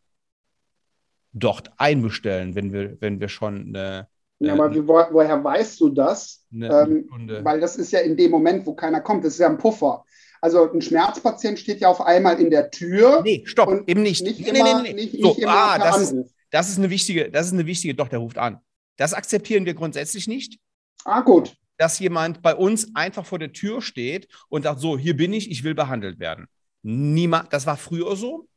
dort 1.33 1.71
einbestellen, 1.77 2.55
wenn 2.55 2.71
wir, 2.71 3.01
wenn 3.01 3.19
wir 3.19 3.27
schon 3.27 3.75
eine 3.75 4.07
ja, 4.47 4.53
aber 4.53 4.73
wie, 4.73 4.87
woher 4.87 5.43
weißt 5.43 5.79
du 5.79 5.89
das? 5.89 6.45
Ähm, 6.51 7.07
weil 7.43 7.59
das 7.59 7.75
ist 7.75 7.91
ja 7.91 7.99
in 7.99 8.17
dem 8.17 8.31
Moment, 8.31 8.65
wo 8.65 8.73
keiner 8.73 8.99
kommt, 8.99 9.23
das 9.23 9.33
ist 9.33 9.39
ja 9.39 9.47
ein 9.47 9.57
Puffer. 9.57 10.03
Also 10.41 10.71
ein 10.71 10.81
Schmerzpatient 10.81 11.59
steht 11.59 11.81
ja 11.81 11.89
auf 11.89 12.01
einmal 12.01 12.41
in 12.41 12.49
der 12.49 12.71
Tür. 12.71 13.21
Nee, 13.23 13.43
stopp, 13.45 13.83
eben 13.87 14.01
nicht. 14.01 14.23
Nicht 14.23 14.39
nee, 14.39 14.59
immer, 14.59 14.81
nee, 14.81 14.93
nee, 14.93 14.93
Nicht, 14.93 15.21
so, 15.21 15.27
nicht 15.27 15.39
immer 15.39 15.51
ah, 15.51 15.77
das, 15.77 16.01
ist, 16.01 16.15
das 16.49 16.69
ist 16.69 16.79
eine 16.79 16.89
wichtige, 16.89 17.29
das 17.29 17.47
ist 17.47 17.53
eine 17.53 17.67
wichtige, 17.67 17.93
doch, 17.93 18.07
der 18.07 18.17
ruft 18.17 18.39
an. 18.39 18.59
Das 18.97 19.13
akzeptieren 19.13 19.65
wir 19.65 19.75
grundsätzlich 19.75 20.27
nicht. 20.27 20.59
Ah, 21.05 21.21
gut. 21.21 21.55
Dass 21.77 21.99
jemand 21.99 22.41
bei 22.41 22.55
uns 22.55 22.95
einfach 22.95 23.25
vor 23.25 23.37
der 23.37 23.53
Tür 23.53 23.81
steht 23.83 24.27
und 24.49 24.63
sagt, 24.63 24.79
so, 24.79 24.97
hier 24.97 25.15
bin 25.15 25.33
ich, 25.33 25.51
ich 25.51 25.63
will 25.63 25.75
behandelt 25.75 26.19
werden. 26.19 26.47
Niemand, 26.81 27.53
das 27.53 27.67
war 27.67 27.77
früher 27.77 28.15
so. 28.15 28.47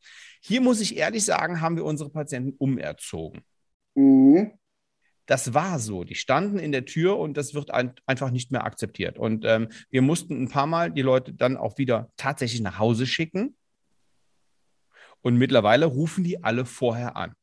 Hier 0.40 0.62
muss 0.62 0.80
ich 0.80 0.96
ehrlich 0.96 1.26
sagen, 1.26 1.60
haben 1.60 1.76
wir 1.76 1.84
unsere 1.84 2.08
Patienten 2.08 2.54
umerzogen. 2.56 3.42
Mhm. 3.94 4.52
Das 5.26 5.54
war 5.54 5.78
so. 5.78 6.04
Die 6.04 6.14
standen 6.14 6.58
in 6.58 6.72
der 6.72 6.84
Tür 6.84 7.18
und 7.18 7.36
das 7.36 7.54
wird 7.54 7.70
ein, 7.70 7.94
einfach 8.06 8.30
nicht 8.30 8.52
mehr 8.52 8.64
akzeptiert. 8.64 9.18
Und 9.18 9.44
ähm, 9.46 9.68
wir 9.90 10.02
mussten 10.02 10.42
ein 10.42 10.48
paar 10.48 10.66
Mal 10.66 10.90
die 10.90 11.02
Leute 11.02 11.32
dann 11.32 11.56
auch 11.56 11.78
wieder 11.78 12.10
tatsächlich 12.16 12.60
nach 12.60 12.78
Hause 12.78 13.06
schicken. 13.06 13.56
Und 15.22 15.36
mittlerweile 15.36 15.86
rufen 15.86 16.22
die 16.24 16.44
alle 16.44 16.66
vorher 16.66 17.16
an. 17.16 17.34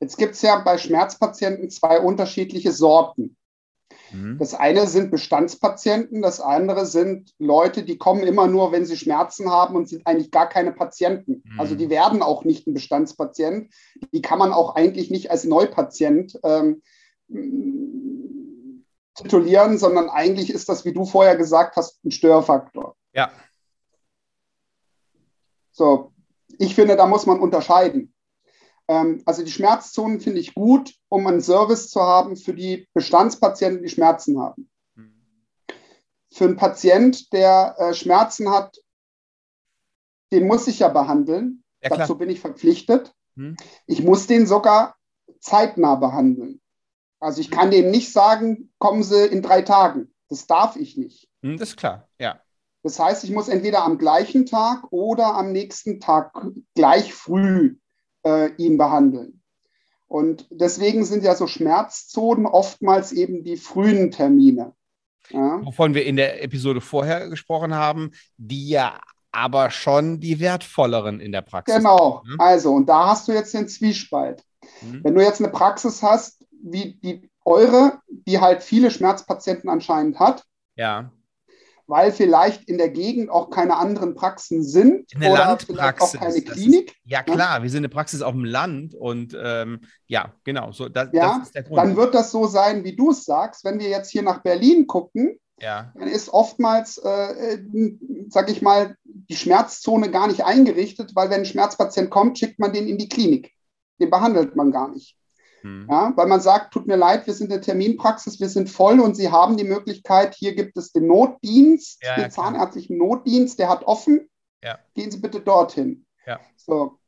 Jetzt 0.00 0.18
gibt 0.18 0.34
es 0.34 0.42
ja 0.42 0.58
bei 0.58 0.76
Schmerzpatienten 0.76 1.70
zwei 1.70 2.00
unterschiedliche 2.00 2.72
Sorten. 2.72 3.36
Mhm. 4.12 4.36
Das 4.38 4.54
eine 4.54 4.86
sind 4.86 5.10
Bestandspatienten, 5.10 6.22
das 6.22 6.40
andere 6.40 6.86
sind 6.86 7.32
Leute, 7.38 7.82
die 7.82 7.96
kommen 7.96 8.22
immer 8.22 8.46
nur, 8.46 8.72
wenn 8.72 8.84
sie 8.84 8.96
Schmerzen 8.96 9.50
haben 9.50 9.74
und 9.74 9.88
sind 9.88 10.06
eigentlich 10.06 10.30
gar 10.30 10.48
keine 10.48 10.72
Patienten. 10.72 11.42
Mhm. 11.44 11.60
Also 11.60 11.74
die 11.74 11.88
werden 11.88 12.22
auch 12.22 12.44
nicht 12.44 12.66
ein 12.66 12.74
Bestandspatient. 12.74 13.72
Die 14.12 14.22
kann 14.22 14.38
man 14.38 14.52
auch 14.52 14.74
eigentlich 14.74 15.10
nicht 15.10 15.30
als 15.30 15.44
Neupatient 15.44 16.38
ähm, 16.44 16.82
titulieren, 19.14 19.78
sondern 19.78 20.08
eigentlich 20.08 20.50
ist 20.50 20.68
das, 20.68 20.84
wie 20.84 20.92
du 20.92 21.04
vorher 21.04 21.36
gesagt 21.36 21.76
hast, 21.76 22.04
ein 22.04 22.10
Störfaktor. 22.10 22.96
Ja. 23.12 23.32
So, 25.72 26.12
ich 26.58 26.74
finde, 26.74 26.96
da 26.96 27.06
muss 27.06 27.26
man 27.26 27.40
unterscheiden. 27.40 28.14
Ähm, 28.88 29.22
also 29.26 29.42
die 29.42 29.50
Schmerzzonen 29.50 30.20
finde 30.20 30.40
ich 30.40 30.54
gut, 30.54 30.94
um 31.08 31.26
einen 31.26 31.40
Service 31.40 31.90
zu 31.90 32.00
haben 32.00 32.36
für 32.36 32.54
die 32.54 32.88
Bestandspatienten, 32.94 33.82
die 33.82 33.88
Schmerzen 33.88 34.40
haben. 34.40 34.70
Für 36.32 36.44
einen 36.44 36.56
Patient, 36.56 37.32
der 37.32 37.76
äh, 37.78 37.94
Schmerzen 37.94 38.50
hat, 38.50 38.76
den 40.32 40.46
muss 40.46 40.66
ich 40.66 40.80
ja 40.80 40.88
behandeln. 40.88 41.64
Ja, 41.82 41.96
Dazu 41.96 42.18
bin 42.18 42.28
ich 42.28 42.40
verpflichtet. 42.40 43.14
Hm. 43.36 43.56
Ich 43.86 44.02
muss 44.02 44.26
den 44.26 44.46
sogar 44.46 44.96
zeitnah 45.40 45.94
behandeln. 45.94 46.60
Also 47.20 47.40
ich 47.40 47.50
kann 47.50 47.70
denen 47.70 47.90
nicht 47.90 48.12
sagen, 48.12 48.70
kommen 48.78 49.02
Sie 49.02 49.26
in 49.26 49.42
drei 49.42 49.62
Tagen. 49.62 50.12
Das 50.28 50.46
darf 50.46 50.76
ich 50.76 50.96
nicht. 50.96 51.28
Hm, 51.42 51.56
das 51.56 51.70
ist 51.70 51.76
klar, 51.76 52.08
ja. 52.18 52.40
Das 52.82 52.98
heißt, 52.98 53.24
ich 53.24 53.30
muss 53.30 53.48
entweder 53.48 53.84
am 53.84 53.98
gleichen 53.98 54.46
Tag 54.46 54.84
oder 54.90 55.34
am 55.34 55.50
nächsten 55.50 55.98
Tag 55.98 56.32
gleich 56.74 57.12
früh 57.12 57.76
äh, 58.24 58.52
ihn 58.56 58.78
behandeln. 58.78 59.42
Und 60.08 60.46
deswegen 60.50 61.04
sind 61.04 61.24
ja 61.24 61.34
so 61.34 61.46
Schmerzzonen 61.46 62.46
oftmals 62.46 63.12
eben 63.12 63.42
die 63.42 63.56
frühen 63.56 64.12
Termine. 64.12 64.72
Ja. 65.30 65.60
Wovon 65.64 65.94
wir 65.94 66.06
in 66.06 66.16
der 66.16 66.44
Episode 66.44 66.80
vorher 66.80 67.28
gesprochen 67.28 67.74
haben, 67.74 68.12
die 68.36 68.68
ja 68.68 69.00
aber 69.32 69.70
schon 69.70 70.20
die 70.20 70.40
wertvolleren 70.40 71.20
in 71.20 71.32
der 71.32 71.42
Praxis. 71.42 71.76
Genau, 71.76 72.22
sind, 72.24 72.38
ne? 72.38 72.44
also 72.44 72.72
und 72.72 72.88
da 72.88 73.08
hast 73.08 73.28
du 73.28 73.32
jetzt 73.32 73.52
den 73.52 73.68
Zwiespalt. 73.68 74.42
Mhm. 74.80 75.04
Wenn 75.04 75.14
du 75.14 75.22
jetzt 75.22 75.40
eine 75.40 75.50
Praxis 75.50 76.02
hast, 76.02 76.45
wie 76.72 76.94
die 77.02 77.30
eure, 77.44 78.00
die 78.08 78.40
halt 78.40 78.62
viele 78.62 78.90
Schmerzpatienten 78.90 79.70
anscheinend 79.70 80.18
hat, 80.18 80.44
ja 80.74 81.10
weil 81.86 82.12
vielleicht 82.12 82.68
in 82.68 82.78
der 82.78 82.90
Gegend 82.90 83.30
auch 83.30 83.50
keine 83.50 83.76
anderen 83.76 84.14
Praxen 84.14 84.62
sind 84.62 85.08
eine 85.14 85.30
oder 85.30 85.44
Landpraxis. 85.46 86.16
auch 86.16 86.20
keine 86.20 86.42
Klinik. 86.42 86.90
Ist, 86.90 86.96
ja 87.04 87.22
klar, 87.22 87.62
wir 87.62 87.70
sind 87.70 87.78
eine 87.78 87.88
Praxis 87.88 88.22
auf 88.22 88.32
dem 88.32 88.44
Land 88.44 88.94
und 88.94 89.36
ähm, 89.40 89.80
ja, 90.06 90.34
genau, 90.44 90.72
so 90.72 90.88
das, 90.88 91.10
ja, 91.12 91.38
das 91.38 91.48
ist 91.48 91.54
der 91.54 91.62
Grund. 91.62 91.78
Dann 91.78 91.96
wird 91.96 92.14
das 92.14 92.30
so 92.30 92.46
sein, 92.46 92.84
wie 92.84 92.96
du 92.96 93.10
es 93.10 93.24
sagst, 93.24 93.64
wenn 93.64 93.78
wir 93.78 93.88
jetzt 93.88 94.10
hier 94.10 94.22
nach 94.22 94.42
Berlin 94.42 94.86
gucken. 94.86 95.38
Ja. 95.60 95.92
Dann 95.96 96.08
ist 96.08 96.28
oftmals, 96.28 96.98
äh, 96.98 97.54
äh 97.54 97.98
sag 98.28 98.50
ich 98.50 98.62
mal, 98.62 98.96
die 99.04 99.36
Schmerzzone 99.36 100.10
gar 100.10 100.26
nicht 100.26 100.44
eingerichtet, 100.44 101.12
weil 101.14 101.30
wenn 101.30 101.40
ein 101.40 101.46
Schmerzpatient 101.46 102.10
kommt, 102.10 102.38
schickt 102.38 102.58
man 102.58 102.72
den 102.72 102.88
in 102.88 102.98
die 102.98 103.08
Klinik. 103.08 103.52
Den 104.00 104.10
behandelt 104.10 104.56
man 104.56 104.72
gar 104.72 104.90
nicht. 104.90 105.16
Hm. 105.62 105.86
Ja, 105.90 106.12
weil 106.16 106.26
man 106.26 106.40
sagt, 106.40 106.72
tut 106.72 106.86
mir 106.86 106.96
leid, 106.96 107.26
wir 107.26 107.34
sind 107.34 107.50
eine 107.50 107.60
Terminpraxis, 107.60 108.40
wir 108.40 108.48
sind 108.48 108.70
voll 108.70 109.00
und 109.00 109.16
Sie 109.16 109.30
haben 109.30 109.56
die 109.56 109.64
Möglichkeit, 109.64 110.34
hier 110.34 110.54
gibt 110.54 110.76
es 110.76 110.92
den 110.92 111.06
Notdienst, 111.06 112.02
ja, 112.02 112.14
den 112.14 112.24
ja, 112.24 112.30
zahnärztlichen 112.30 112.98
Notdienst, 112.98 113.58
der 113.58 113.68
hat 113.68 113.84
offen. 113.84 114.28
Gehen 114.94 115.10
Sie 115.10 115.18
bitte 115.18 115.40
dorthin. 115.40 116.06
So. 116.56 116.98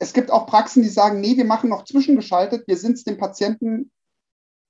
Es 0.00 0.12
gibt 0.12 0.30
auch 0.30 0.46
Praxen, 0.46 0.82
die 0.82 0.88
sagen, 0.88 1.20
nee, 1.20 1.36
wir 1.36 1.44
machen 1.44 1.70
noch 1.70 1.84
zwischengeschaltet, 1.84 2.66
wir 2.66 2.76
sind 2.76 2.94
es 2.94 3.04
dem 3.04 3.18
Patienten, 3.18 3.92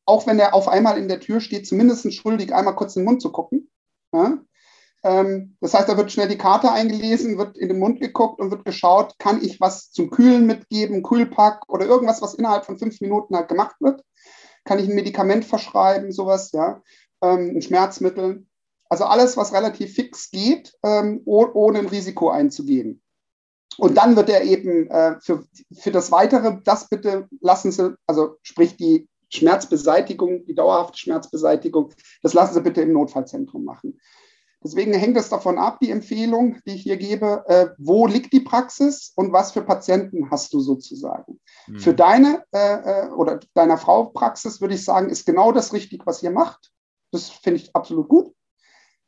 auch 0.05 0.27
wenn 0.27 0.39
er 0.39 0.55
auf 0.55 0.69
einmal 0.69 0.99
in 0.99 1.09
der 1.09 1.21
Tür 1.21 1.41
steht, 1.41 1.67
zumindest 1.67 2.13
schuldig, 2.15 2.55
einmal 2.55 2.77
kurz 2.77 2.97
in 2.97 3.03
den 3.03 3.07
Mund 3.07 3.23
zu 3.23 3.33
gucken. 3.33 3.71
Ja? 4.13 4.39
Ähm, 5.07 5.57
das 5.61 5.73
heißt, 5.73 5.89
da 5.89 5.97
wird 5.97 6.11
schnell 6.11 6.27
die 6.27 6.37
Karte 6.37 6.73
eingelesen, 6.73 7.39
wird 7.39 7.57
in 7.57 7.69
den 7.69 7.79
Mund 7.79 8.01
geguckt 8.01 8.41
und 8.41 8.51
wird 8.51 8.65
geschaut, 8.65 9.15
kann 9.21 9.41
ich 9.41 9.61
was 9.61 9.93
zum 9.93 10.11
Kühlen 10.11 10.47
mitgeben, 10.47 11.05
Kühlpack 11.05 11.63
oder 11.69 11.87
irgendwas, 11.87 12.23
was 12.23 12.35
innerhalb 12.35 12.65
von 12.65 12.77
fünf 12.77 13.01
Minuten 13.01 13.37
halt 13.37 13.47
gemacht 13.47 13.77
wird. 13.79 14.03
Kann 14.65 14.81
ich 14.81 14.89
ein 14.89 14.97
Medikament 14.97 15.45
verschreiben, 15.45 16.11
sowas, 16.11 16.51
ja, 16.51 16.83
ähm, 17.23 17.53
ein 17.55 17.63
Schmerzmittel. 17.63 18.47
Also 18.89 19.05
alles, 19.05 19.37
was 19.37 19.53
relativ 19.53 19.95
fix 19.95 20.33
geht, 20.33 20.73
ähm, 20.83 21.23
ohne 21.25 21.79
ein 21.79 21.87
Risiko 21.87 22.31
einzugehen. 22.31 23.01
Und 23.79 23.97
dann 23.97 24.17
wird 24.17 24.29
er 24.29 24.43
eben 24.43 24.91
äh, 24.91 25.21
für, 25.21 25.45
für 25.79 25.93
das 25.93 26.11
Weitere, 26.11 26.59
das 26.65 26.89
bitte 26.89 27.29
lassen 27.41 27.71
Sie, 27.71 27.95
also 28.09 28.39
sprich 28.43 28.77
die 28.77 29.09
Schmerzbeseitigung, 29.29 30.47
die 30.47 30.55
dauerhafte 30.55 30.99
Schmerzbeseitigung, 30.99 31.93
das 32.23 32.35
lassen 32.35 32.55
Sie 32.55 32.61
bitte 32.61 32.81
im 32.83 32.93
Notfallzentrum 32.93 33.65
machen. 33.65 34.01
Deswegen 34.65 34.95
hängt 34.95 35.17
es 35.17 35.29
davon 35.29 35.59
ab, 35.59 35.79
die 35.81 35.91
Empfehlung, 35.91 36.59
die 36.67 36.75
ich 36.75 36.83
hier 36.83 36.97
gebe, 36.97 37.45
äh, 37.47 37.69
wo 37.79 38.07
liegt 38.07 38.33
die 38.33 38.41
Praxis 38.41 39.13
und 39.15 39.33
was 39.33 39.53
für 39.53 39.63
Patienten 39.63 40.31
hast 40.31 40.53
du 40.53 40.61
sozusagen. 40.61 41.39
Mhm. 41.67 41.79
Für 41.79 41.95
deine 41.95 42.45
äh, 42.53 43.05
äh, 43.05 43.09
oder 43.11 43.41
deiner 43.55 43.79
Frau 43.79 44.07
Praxis 44.07 44.61
würde 44.61 44.75
ich 44.75 44.85
sagen, 44.85 45.11
ist 45.11 45.27
genau 45.27 45.53
das 45.53 45.73
richtig, 45.73 46.07
was 46.07 46.23
ihr 46.23 46.31
macht. 46.31 46.73
Das 47.13 47.29
finde 47.29 47.61
ich 47.61 47.77
absolut 47.77 48.09
gut. 48.09 48.35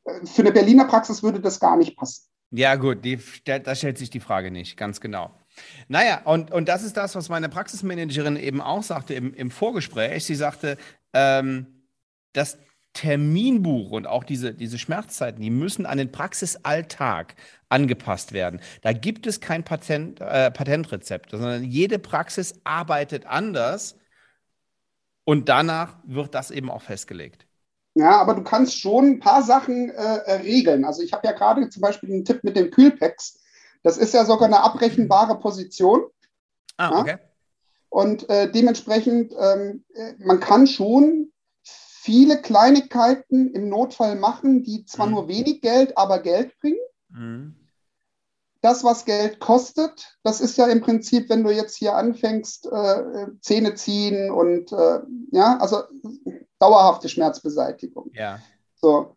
Äh, 0.04 0.26
für 0.26 0.42
eine 0.42 0.52
Berliner 0.52 0.84
Praxis 0.84 1.22
würde 1.22 1.40
das 1.40 1.58
gar 1.58 1.76
nicht 1.76 1.96
passen. 1.96 2.24
Ja, 2.50 2.76
gut, 2.76 3.04
die, 3.04 3.18
da 3.44 3.74
stellt 3.74 3.98
sich 3.98 4.08
die 4.08 4.20
Frage 4.20 4.50
nicht, 4.50 4.76
ganz 4.76 5.00
genau. 5.00 5.34
Naja, 5.88 6.22
und, 6.24 6.50
und 6.50 6.68
das 6.68 6.82
ist 6.82 6.96
das, 6.96 7.14
was 7.14 7.28
meine 7.28 7.48
Praxismanagerin 7.48 8.36
eben 8.36 8.60
auch 8.60 8.82
sagte 8.82 9.14
im, 9.14 9.34
im 9.34 9.50
Vorgespräch. 9.50 10.24
Sie 10.24 10.34
sagte, 10.34 10.78
ähm, 11.12 11.84
dass 12.32 12.58
Terminbuch 12.98 13.92
und 13.92 14.08
auch 14.08 14.24
diese, 14.24 14.52
diese 14.52 14.76
Schmerzzeiten, 14.76 15.40
die 15.40 15.50
müssen 15.50 15.86
an 15.86 15.98
den 15.98 16.10
Praxisalltag 16.10 17.36
angepasst 17.68 18.32
werden. 18.32 18.60
Da 18.82 18.92
gibt 18.92 19.28
es 19.28 19.40
kein 19.40 19.62
Patent, 19.62 20.20
äh, 20.20 20.50
Patentrezept, 20.50 21.30
sondern 21.30 21.62
jede 21.62 22.00
Praxis 22.00 22.54
arbeitet 22.64 23.24
anders 23.24 23.96
und 25.24 25.48
danach 25.48 25.94
wird 26.02 26.34
das 26.34 26.50
eben 26.50 26.70
auch 26.70 26.82
festgelegt. 26.82 27.46
Ja, 27.94 28.20
aber 28.20 28.34
du 28.34 28.42
kannst 28.42 28.80
schon 28.80 29.04
ein 29.06 29.20
paar 29.20 29.44
Sachen 29.44 29.90
äh, 29.90 30.32
regeln. 30.32 30.84
Also 30.84 31.02
ich 31.02 31.12
habe 31.12 31.24
ja 31.28 31.32
gerade 31.32 31.68
zum 31.68 31.80
Beispiel 31.80 32.10
einen 32.10 32.24
Tipp 32.24 32.42
mit 32.42 32.56
den 32.56 32.72
Kühlpacks. 32.72 33.38
Das 33.84 33.96
ist 33.96 34.12
ja 34.12 34.24
sogar 34.24 34.48
eine 34.48 34.60
abrechenbare 34.60 35.38
Position. 35.38 36.02
Ah, 36.76 36.98
okay. 36.98 37.10
Ja? 37.10 37.18
Und 37.90 38.28
äh, 38.28 38.50
dementsprechend, 38.50 39.32
ähm, 39.38 39.84
äh, 39.94 40.14
man 40.18 40.40
kann 40.40 40.66
schon 40.66 41.30
viele 42.08 42.40
Kleinigkeiten 42.40 43.52
im 43.52 43.68
Notfall 43.68 44.16
machen, 44.16 44.62
die 44.62 44.86
zwar 44.86 45.08
mhm. 45.08 45.12
nur 45.12 45.28
wenig 45.28 45.60
Geld, 45.60 45.98
aber 45.98 46.20
Geld 46.20 46.58
bringen. 46.58 46.78
Mhm. 47.10 47.54
Das, 48.62 48.82
was 48.82 49.04
Geld 49.04 49.40
kostet, 49.40 50.16
das 50.22 50.40
ist 50.40 50.56
ja 50.56 50.68
im 50.68 50.80
Prinzip, 50.80 51.28
wenn 51.28 51.44
du 51.44 51.50
jetzt 51.50 51.76
hier 51.76 51.96
anfängst, 51.96 52.66
äh, 52.72 53.26
Zähne 53.42 53.74
ziehen 53.74 54.30
und 54.30 54.72
äh, 54.72 55.00
ja, 55.32 55.58
also 55.58 55.82
dauerhafte 56.58 57.10
Schmerzbeseitigung. 57.10 58.10
Ja. 58.14 58.38
So. 58.76 59.14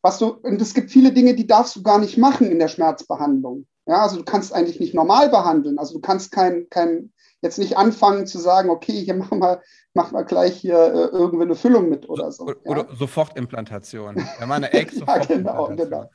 Was 0.00 0.18
du, 0.18 0.28
und 0.28 0.62
es 0.62 0.72
gibt 0.72 0.92
viele 0.92 1.10
Dinge, 1.10 1.34
die 1.34 1.48
darfst 1.48 1.74
du 1.74 1.82
gar 1.82 1.98
nicht 1.98 2.16
machen 2.16 2.48
in 2.48 2.60
der 2.60 2.68
Schmerzbehandlung. 2.68 3.66
Ja, 3.90 4.02
also 4.02 4.18
du 4.18 4.22
kannst 4.22 4.54
eigentlich 4.54 4.78
nicht 4.78 4.94
normal 4.94 5.30
behandeln. 5.30 5.76
Also 5.76 5.94
du 5.94 6.00
kannst 6.00 6.30
kein, 6.30 6.70
kein, 6.70 7.12
jetzt 7.42 7.58
nicht 7.58 7.76
anfangen 7.76 8.24
zu 8.24 8.38
sagen, 8.38 8.70
okay, 8.70 8.92
hier 8.92 9.14
machen 9.14 9.40
wir, 9.40 9.62
machen 9.94 10.16
wir 10.16 10.22
gleich 10.22 10.58
hier 10.58 10.78
äh, 10.78 11.08
irgendwie 11.08 11.42
eine 11.42 11.56
Füllung 11.56 11.88
mit 11.88 12.08
oder 12.08 12.30
so. 12.30 12.44
Oder 12.44 12.88
ja? 12.88 12.94
Sofortimplantation. 12.94 14.14
Wenn 14.38 14.48
man 14.48 14.62
eine 14.62 14.72
Ex 14.80 14.94
ja, 14.94 15.18
genau, 15.18 15.74
genau. 15.74 16.08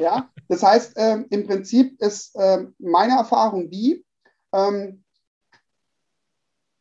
ja, 0.00 0.28
das 0.48 0.64
heißt, 0.64 0.94
ähm, 0.96 1.26
im 1.30 1.46
Prinzip 1.46 2.02
ist 2.02 2.34
ähm, 2.36 2.74
meine 2.80 3.12
Erfahrung 3.12 3.70
die, 3.70 4.04
ähm, 4.52 5.04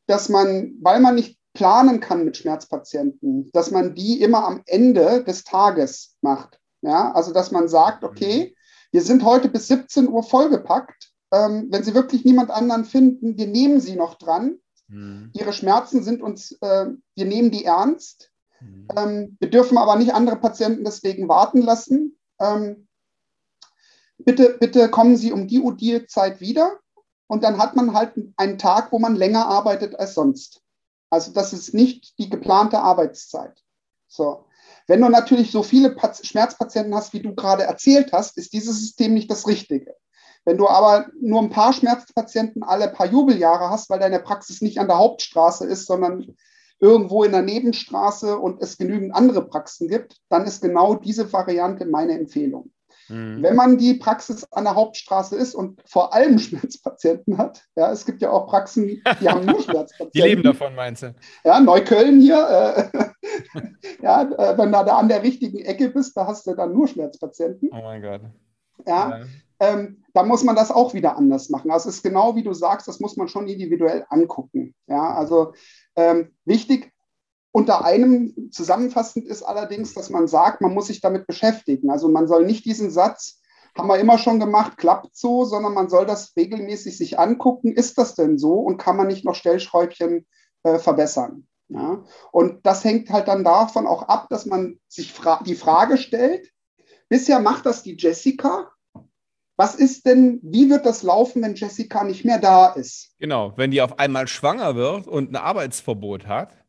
dass 0.07 0.29
man, 0.29 0.73
weil 0.81 0.99
man 0.99 1.13
nicht 1.13 1.37
planen 1.53 1.99
kann 1.99 2.25
mit 2.25 2.37
Schmerzpatienten, 2.37 3.51
dass 3.51 3.69
man 3.69 3.93
die 3.93 4.23
immer 4.23 4.47
am 4.47 4.63
Ende 4.65 5.23
des 5.23 5.43
Tages 5.43 6.17
macht. 6.21 6.59
Ja, 6.81 7.11
also 7.11 7.33
dass 7.33 7.51
man 7.51 7.67
sagt, 7.67 8.03
okay, 8.03 8.49
mhm. 8.49 8.62
Wir 8.93 9.01
sind 9.01 9.25
heute 9.25 9.49
bis 9.49 9.67
17 9.67 10.07
Uhr 10.07 10.23
vollgepackt 10.23 11.13
ähm, 11.33 11.67
wenn 11.71 11.83
Sie 11.83 11.95
wirklich 11.95 12.23
niemand 12.23 12.51
anderen 12.51 12.85
finden, 12.85 13.37
wir 13.37 13.47
nehmen 13.47 13.81
Sie 13.81 13.95
noch 13.95 14.15
dran. 14.15 14.59
Mhm. 14.87 15.31
Ihre 15.33 15.51
Schmerzen 15.51 16.03
sind 16.03 16.21
uns, 16.21 16.51
äh, 16.61 16.85
wir 17.15 17.25
nehmen 17.25 17.49
die 17.49 17.65
ernst. 17.65 18.31
Mhm. 18.61 18.87
Ähm, 18.95 19.37
wir 19.39 19.49
dürfen 19.49 19.79
aber 19.79 19.95
nicht 19.95 20.13
andere 20.13 20.35
Patienten 20.35 20.83
deswegen 20.83 21.27
warten 21.27 21.63
lassen. 21.63 22.19
Ähm, 22.39 22.87
bitte, 24.19 24.57
bitte 24.59 24.89
kommen 24.89 25.17
Sie 25.17 25.31
um 25.31 25.47
die 25.47 25.59
und 25.59 25.81
die 25.81 26.05
Zeit 26.05 26.39
wieder. 26.39 26.77
Und 27.25 27.43
dann 27.43 27.57
hat 27.57 27.75
man 27.75 27.95
halt 27.95 28.13
einen 28.37 28.59
Tag, 28.59 28.91
wo 28.91 28.99
man 28.99 29.15
länger 29.15 29.47
arbeitet 29.47 29.99
als 29.99 30.13
sonst. 30.13 30.61
Also 31.09 31.33
das 31.33 31.51
ist 31.51 31.73
nicht 31.73 32.19
die 32.19 32.29
geplante 32.29 32.79
Arbeitszeit. 32.79 33.59
So. 34.07 34.45
Wenn 34.87 35.01
du 35.01 35.09
natürlich 35.09 35.51
so 35.51 35.63
viele 35.63 35.95
Schmerzpatienten 36.21 36.93
hast, 36.93 37.13
wie 37.13 37.21
du 37.21 37.33
gerade 37.35 37.63
erzählt 37.63 38.11
hast, 38.11 38.37
ist 38.37 38.53
dieses 38.53 38.79
System 38.79 39.13
nicht 39.13 39.31
das 39.31 39.47
Richtige. 39.47 39.95
Wenn 40.45 40.57
du 40.57 40.67
aber 40.67 41.07
nur 41.21 41.41
ein 41.41 41.49
paar 41.49 41.71
Schmerzpatienten 41.71 42.63
alle 42.63 42.89
paar 42.89 43.07
Jubeljahre 43.07 43.69
hast, 43.69 43.89
weil 43.89 43.99
deine 43.99 44.19
Praxis 44.19 44.61
nicht 44.61 44.77
an 44.77 44.87
der 44.87 44.97
Hauptstraße 44.97 45.65
ist, 45.65 45.85
sondern 45.85 46.35
irgendwo 46.79 47.23
in 47.23 47.31
der 47.31 47.43
Nebenstraße 47.43 48.37
und 48.37 48.61
es 48.61 48.77
genügend 48.77 49.15
andere 49.15 49.47
Praxen 49.47 49.87
gibt, 49.87 50.17
dann 50.27 50.45
ist 50.45 50.61
genau 50.61 50.95
diese 50.95 51.31
Variante 51.31 51.85
meine 51.85 52.19
Empfehlung. 52.19 52.71
Mhm. 53.09 53.41
Wenn 53.41 53.55
man 53.55 53.77
die 53.77 53.95
Praxis 53.95 54.45
an 54.51 54.63
der 54.63 54.75
Hauptstraße 54.75 55.35
ist 55.35 55.55
und 55.55 55.81
vor 55.85 56.13
allem 56.13 56.39
Schmerzpatienten 56.39 57.37
hat, 57.37 57.63
ja, 57.75 57.91
es 57.91 58.05
gibt 58.05 58.21
ja 58.21 58.31
auch 58.31 58.47
Praxen, 58.47 58.87
die 58.87 59.29
haben 59.29 59.45
nur 59.45 59.61
Schmerzpatienten. 59.63 60.11
Die 60.13 60.21
leben 60.21 60.43
davon, 60.43 60.75
meinst 60.75 61.03
du? 61.03 61.15
Ja, 61.43 61.59
Neukölln 61.59 62.21
hier, 62.21 62.91
äh, 62.93 63.61
ja, 64.01 64.21
äh, 64.21 64.57
wenn 64.57 64.71
du 64.71 64.85
da 64.85 64.97
an 64.97 65.09
der 65.09 65.23
richtigen 65.23 65.59
Ecke 65.59 65.89
bist, 65.89 66.15
da 66.15 66.27
hast 66.27 66.47
du 66.47 66.55
dann 66.55 66.73
nur 66.73 66.87
Schmerzpatienten. 66.87 67.69
Oh 67.71 67.81
mein 67.81 68.01
Gott. 68.01 68.21
Ja, 68.85 69.19
ja. 69.19 69.25
Ähm, 69.59 70.03
da 70.13 70.23
muss 70.23 70.43
man 70.43 70.55
das 70.55 70.71
auch 70.71 70.93
wieder 70.93 71.15
anders 71.15 71.49
machen. 71.49 71.71
Also 71.71 71.89
es 71.89 71.97
ist 71.97 72.03
genau 72.03 72.35
wie 72.35 72.43
du 72.43 72.53
sagst, 72.53 72.87
das 72.87 72.99
muss 72.99 73.17
man 73.17 73.27
schon 73.27 73.47
individuell 73.47 74.05
angucken. 74.09 74.75
Ja, 74.87 75.13
also 75.13 75.53
ähm, 75.95 76.33
wichtig 76.45 76.92
unter 77.53 77.85
einem 77.85 78.49
zusammenfassend 78.51 79.27
ist 79.27 79.43
allerdings, 79.43 79.93
dass 79.93 80.09
man 80.09 80.27
sagt, 80.27 80.59
man 80.61 80.73
muss 80.73 80.87
sich 80.87 81.01
damit 81.01 81.27
beschäftigen. 81.27 81.91
Also 81.91 82.09
man 82.09 82.27
soll 82.27 82.47
nicht 82.47 82.65
diesen 82.65 82.89
Satz, 82.89 83.41
haben 83.77 83.87
wir 83.87 83.99
immer 83.99 84.17
schon 84.17 84.39
gemacht, 84.39 84.75
klappt 84.75 85.15
so, 85.15 85.45
sondern 85.45 85.75
man 85.75 85.87
soll 85.87 86.07
das 86.07 86.35
regelmäßig 86.35 86.97
sich 86.97 87.19
angucken, 87.19 87.71
ist 87.71 87.99
das 87.99 88.15
denn 88.15 88.39
so 88.39 88.55
und 88.55 88.77
kann 88.77 88.97
man 88.97 89.05
nicht 89.05 89.23
noch 89.23 89.35
Stellschräubchen 89.35 90.25
äh, 90.63 90.79
verbessern. 90.79 91.47
Ja? 91.69 92.03
Und 92.31 92.65
das 92.65 92.83
hängt 92.83 93.11
halt 93.11 93.27
dann 93.27 93.43
davon 93.43 93.85
auch 93.85 94.01
ab, 94.03 94.29
dass 94.29 94.47
man 94.47 94.79
sich 94.87 95.13
fra 95.13 95.39
die 95.45 95.55
Frage 95.55 95.99
stellt, 95.99 96.51
bisher 97.07 97.39
macht 97.39 97.67
das 97.67 97.83
die 97.83 97.97
Jessica, 97.99 98.71
was 99.57 99.75
ist 99.75 100.07
denn, 100.07 100.39
wie 100.41 100.71
wird 100.71 100.87
das 100.87 101.03
laufen, 101.03 101.43
wenn 101.43 101.53
Jessica 101.53 102.03
nicht 102.03 102.25
mehr 102.25 102.39
da 102.39 102.71
ist? 102.71 103.11
Genau, 103.19 103.53
wenn 103.55 103.69
die 103.69 103.83
auf 103.83 103.99
einmal 103.99 104.27
schwanger 104.27 104.75
wird 104.75 105.05
und 105.05 105.31
ein 105.31 105.35
Arbeitsverbot 105.35 106.25
hat, 106.25 106.62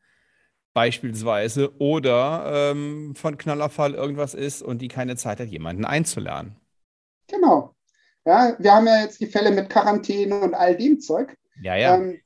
beispielsweise, 0.75 1.75
oder 1.79 2.73
ähm, 2.73 3.15
von 3.17 3.39
Knallerfall 3.39 3.95
irgendwas 3.95 4.35
ist 4.35 4.63
und 4.63 4.83
die 4.83 4.89
keine 4.89 5.17
Zeit 5.17 5.41
hat, 5.41 5.49
jemanden 5.49 5.85
einzulernen. 5.85 6.57
Genau. 7.29 7.75
Ja, 8.27 8.57
wir 8.59 8.75
haben 8.75 8.87
ja 8.87 9.03
jetzt 9.03 9.21
die 9.21 9.27
Fälle 9.27 9.51
mit 9.51 9.71
Quarantäne 9.71 10.41
und 10.41 10.55
all 10.55 10.77
dem 10.77 11.01
Zeug. 11.01 11.37
Ja, 11.63 11.77
ja. 11.77 11.95
Ähm, 11.95 12.21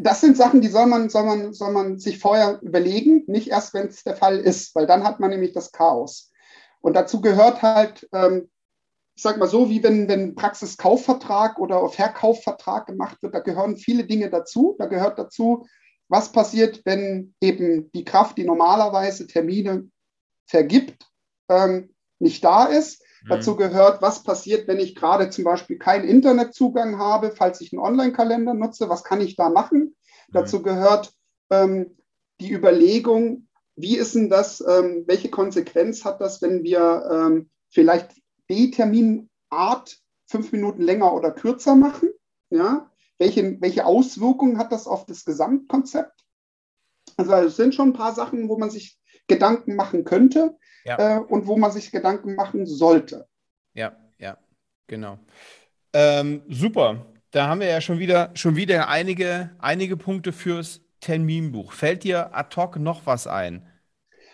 das 0.00 0.20
sind 0.20 0.36
Sachen, 0.36 0.60
die 0.60 0.68
soll 0.68 0.86
man, 0.86 1.10
soll, 1.10 1.24
man, 1.24 1.52
soll 1.52 1.72
man 1.72 1.98
sich 1.98 2.18
vorher 2.18 2.58
überlegen, 2.62 3.24
nicht 3.26 3.48
erst, 3.48 3.74
wenn 3.74 3.88
es 3.88 4.02
der 4.02 4.16
Fall 4.16 4.38
ist, 4.38 4.74
weil 4.74 4.86
dann 4.86 5.04
hat 5.04 5.20
man 5.20 5.30
nämlich 5.30 5.52
das 5.52 5.72
Chaos. 5.72 6.32
Und 6.80 6.94
dazu 6.94 7.20
gehört 7.20 7.62
halt, 7.62 8.08
ähm, 8.12 8.50
ich 9.14 9.22
sage 9.22 9.38
mal 9.38 9.48
so, 9.48 9.68
wie 9.68 9.82
wenn, 9.82 10.08
wenn 10.08 10.34
Praxiskaufvertrag 10.34 11.58
oder 11.58 11.86
Verkaufvertrag 11.88 12.86
gemacht 12.86 13.22
wird, 13.22 13.34
da 13.34 13.40
gehören 13.40 13.76
viele 13.76 14.04
Dinge 14.04 14.30
dazu. 14.30 14.74
Da 14.78 14.86
gehört 14.86 15.18
dazu, 15.18 15.66
was 16.12 16.30
passiert, 16.30 16.82
wenn 16.84 17.34
eben 17.40 17.90
die 17.92 18.04
Kraft, 18.04 18.36
die 18.36 18.44
normalerweise 18.44 19.26
Termine 19.26 19.88
vergibt, 20.44 21.06
ähm, 21.48 21.94
nicht 22.18 22.44
da 22.44 22.66
ist. 22.66 23.02
Mhm. 23.22 23.28
Dazu 23.30 23.56
gehört, 23.56 24.02
was 24.02 24.22
passiert, 24.22 24.68
wenn 24.68 24.78
ich 24.78 24.94
gerade 24.94 25.30
zum 25.30 25.44
Beispiel 25.44 25.78
keinen 25.78 26.06
Internetzugang 26.06 26.98
habe, 26.98 27.32
falls 27.34 27.62
ich 27.62 27.72
einen 27.72 27.80
Online-Kalender 27.80 28.52
nutze, 28.52 28.90
was 28.90 29.04
kann 29.04 29.22
ich 29.22 29.36
da 29.36 29.48
machen? 29.48 29.96
Mhm. 30.28 30.32
Dazu 30.34 30.60
gehört 30.60 31.14
ähm, 31.48 31.96
die 32.42 32.52
Überlegung, 32.52 33.48
wie 33.76 33.96
ist 33.96 34.14
denn 34.14 34.28
das, 34.28 34.60
ähm, 34.60 35.04
welche 35.06 35.30
Konsequenz 35.30 36.04
hat 36.04 36.20
das, 36.20 36.42
wenn 36.42 36.62
wir 36.62 37.08
ähm, 37.10 37.48
vielleicht 37.70 38.20
D-Terminart 38.50 39.96
fünf 40.26 40.52
Minuten 40.52 40.82
länger 40.82 41.14
oder 41.14 41.30
kürzer 41.30 41.74
machen? 41.74 42.10
Ja? 42.50 42.91
Welche, 43.22 43.60
welche 43.60 43.86
Auswirkungen 43.86 44.58
hat 44.58 44.72
das 44.72 44.88
auf 44.88 45.06
das 45.06 45.24
Gesamtkonzept? 45.24 46.24
Also 47.16 47.32
es 47.34 47.54
sind 47.54 47.72
schon 47.72 47.90
ein 47.90 47.92
paar 47.92 48.12
Sachen, 48.12 48.48
wo 48.48 48.58
man 48.58 48.68
sich 48.68 48.98
Gedanken 49.28 49.76
machen 49.76 50.02
könnte 50.02 50.56
ja. 50.84 51.18
äh, 51.18 51.20
und 51.20 51.46
wo 51.46 51.56
man 51.56 51.70
sich 51.70 51.92
Gedanken 51.92 52.34
machen 52.34 52.66
sollte. 52.66 53.28
Ja, 53.74 53.96
ja, 54.18 54.38
genau. 54.88 55.20
Ähm, 55.92 56.42
super. 56.48 57.06
Da 57.30 57.46
haben 57.46 57.60
wir 57.60 57.68
ja 57.68 57.80
schon 57.80 58.00
wieder, 58.00 58.32
schon 58.34 58.56
wieder 58.56 58.88
einige, 58.88 59.50
einige 59.60 59.96
Punkte 59.96 60.32
fürs 60.32 60.80
Terminbuch. 60.98 61.74
Fällt 61.74 62.02
dir 62.02 62.34
ad 62.34 62.56
hoc 62.56 62.76
noch 62.76 63.06
was 63.06 63.28
ein? 63.28 63.64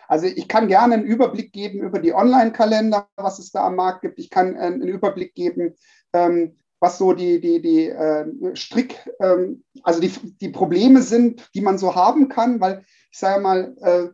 Also 0.07 0.25
ich 0.25 0.49
kann 0.49 0.67
gerne 0.67 0.95
einen 0.95 1.05
Überblick 1.05 1.53
geben 1.53 1.81
über 1.81 1.99
die 1.99 2.15
Online-Kalender, 2.15 3.07
was 3.17 3.39
es 3.39 3.51
da 3.51 3.67
am 3.67 3.77
Markt 3.77 4.01
gibt. 4.01 4.19
Ich 4.19 4.31
kann 4.31 4.57
äh, 4.57 4.61
einen 4.61 4.89
Überblick 4.89 5.35
geben, 5.35 5.75
ähm, 6.15 6.57
was 6.81 6.99
so 6.99 7.13
die, 7.13 7.41
die, 7.41 7.61
die 7.61 7.89
äh, 7.89 8.27
Strick, 8.55 8.99
ähm, 9.21 9.65
also 9.83 10.01
die, 10.01 10.11
die 10.39 10.51
Probleme 10.51 11.03
sind, 11.03 11.49
die 11.55 11.61
man 11.61 11.79
so 11.79 11.95
haben 11.95 12.29
kann, 12.29 12.61
weil 12.61 12.85
ich 13.11 13.19
sage 13.19 13.41
mal, 13.41 13.77
äh, 13.81 14.09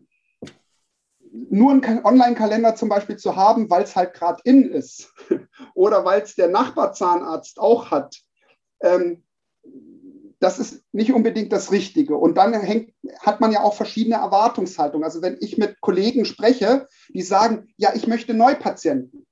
nur 1.51 1.73
einen 1.73 2.05
Online-Kalender 2.05 2.77
zum 2.77 2.89
Beispiel 2.89 3.17
zu 3.17 3.35
haben, 3.35 3.69
weil 3.69 3.83
es 3.83 3.97
halt 3.97 4.15
gerade 4.15 4.41
in 4.45 4.71
ist 4.71 5.13
oder 5.75 6.05
weil 6.05 6.23
es 6.23 6.37
der 6.37 6.49
Nachbarzahnarzt 6.49 7.59
auch 7.59 7.91
hat, 7.91 8.17
ähm, 8.81 9.25
das 10.39 10.59
ist 10.59 10.85
nicht 10.93 11.13
unbedingt 11.13 11.53
das 11.53 11.73
Richtige. 11.73 12.17
Und 12.17 12.37
dann 12.37 12.53
hängt, 12.53 12.93
hat 13.21 13.41
man 13.41 13.51
ja 13.51 13.63
auch 13.63 13.75
verschiedene 13.75 14.17
Erwartungshaltungen. 14.17 15.05
Also 15.05 15.23
wenn 15.23 15.39
ich 15.41 15.57
mit 15.57 15.81
Kollegen 15.81 16.27
spreche, 16.27 16.87
die 17.09 17.23
sagen, 17.23 17.73
ja, 17.79 17.95
ich 17.95 18.07
möchte 18.07 18.35
Neupatienten 18.35 19.27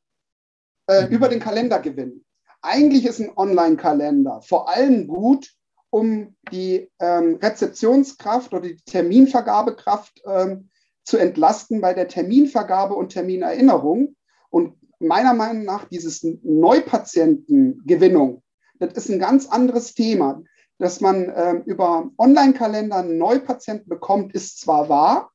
äh, 0.88 1.06
mhm. 1.06 1.12
über 1.12 1.28
den 1.28 1.40
Kalender 1.40 1.80
gewinnen. 1.80 2.24
Eigentlich 2.62 3.06
ist 3.06 3.20
ein 3.20 3.36
Online-Kalender 3.36 4.40
vor 4.42 4.68
allem 4.68 5.08
gut, 5.08 5.52
um 5.90 6.36
die 6.50 6.90
ähm, 7.00 7.38
Rezeptionskraft 7.42 8.54
oder 8.54 8.62
die 8.62 8.76
Terminvergabekraft 8.76 10.22
ähm, 10.26 10.70
zu 11.04 11.18
entlasten 11.18 11.80
bei 11.80 11.92
der 11.92 12.08
Terminvergabe 12.08 12.94
und 12.94 13.10
Terminerinnerung. 13.10 14.16
Und 14.48 14.76
meiner 15.00 15.34
Meinung 15.34 15.64
nach 15.64 15.88
dieses 15.88 16.24
Neupatientengewinnung, 16.42 18.42
das 18.78 18.94
ist 18.94 19.10
ein 19.10 19.18
ganz 19.18 19.46
anderes 19.46 19.94
Thema 19.94 20.42
dass 20.82 21.00
man 21.00 21.28
äh, 21.28 21.52
über 21.64 22.10
Online-Kalender 22.18 23.04
Neupatienten 23.04 23.88
bekommt, 23.88 24.34
ist 24.34 24.60
zwar 24.60 24.88
wahr, 24.88 25.30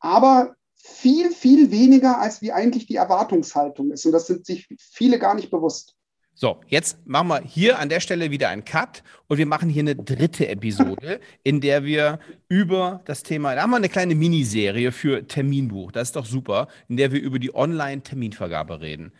aber 0.00 0.54
viel, 0.74 1.30
viel 1.30 1.70
weniger, 1.70 2.20
als 2.20 2.42
wie 2.42 2.52
eigentlich 2.52 2.86
die 2.86 2.96
Erwartungshaltung 2.96 3.90
ist. 3.90 4.04
Und 4.04 4.12
das 4.12 4.26
sind 4.26 4.44
sich 4.44 4.68
viele 4.78 5.18
gar 5.18 5.34
nicht 5.34 5.50
bewusst. 5.50 5.95
So, 6.38 6.60
jetzt 6.66 6.98
machen 7.06 7.28
wir 7.28 7.40
hier 7.40 7.78
an 7.78 7.88
der 7.88 8.00
Stelle 8.00 8.30
wieder 8.30 8.50
einen 8.50 8.62
Cut 8.62 9.02
und 9.26 9.38
wir 9.38 9.46
machen 9.46 9.70
hier 9.70 9.80
eine 9.80 9.96
dritte 9.96 10.46
Episode, 10.48 11.18
in 11.42 11.62
der 11.62 11.82
wir 11.82 12.18
über 12.50 13.00
das 13.06 13.22
Thema, 13.22 13.54
da 13.54 13.62
haben 13.62 13.70
wir 13.70 13.78
eine 13.78 13.88
kleine 13.88 14.14
Miniserie 14.14 14.92
für 14.92 15.26
Terminbuch, 15.26 15.92
das 15.92 16.08
ist 16.08 16.16
doch 16.16 16.26
super, 16.26 16.68
in 16.90 16.98
der 16.98 17.10
wir 17.10 17.22
über 17.22 17.38
die 17.38 17.54
Online-Terminvergabe 17.54 18.82
reden. 18.82 19.12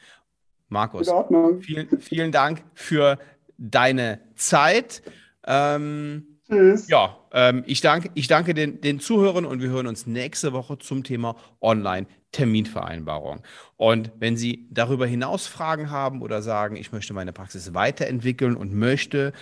Markus, 0.68 1.10
vielen, 1.60 2.00
vielen 2.00 2.32
Dank 2.32 2.62
für 2.74 3.18
deine 3.56 4.20
Zeit. 4.34 5.02
Ähm, 5.46 6.26
Tschüss. 6.46 6.86
Ja, 6.88 7.16
ähm, 7.32 7.64
ich 7.66 7.80
danke, 7.80 8.10
ich 8.12 8.28
danke 8.28 8.52
den, 8.52 8.82
den 8.82 9.00
Zuhörern 9.00 9.46
und 9.46 9.62
wir 9.62 9.70
hören 9.70 9.86
uns 9.86 10.06
nächste 10.06 10.52
Woche 10.52 10.78
zum 10.78 11.02
Thema 11.02 11.36
Online-Terminvereinbarung. 12.36 13.42
Und 13.76 14.12
wenn 14.18 14.36
Sie 14.36 14.66
darüber 14.70 15.06
hinaus 15.06 15.46
Fragen 15.46 15.90
haben 15.90 16.22
oder 16.22 16.42
sagen, 16.42 16.76
ich 16.76 16.92
möchte 16.92 17.14
meine 17.14 17.32
Praxis 17.32 17.74
weiterentwickeln 17.74 18.56
und 18.56 18.72
möchte 18.72 19.32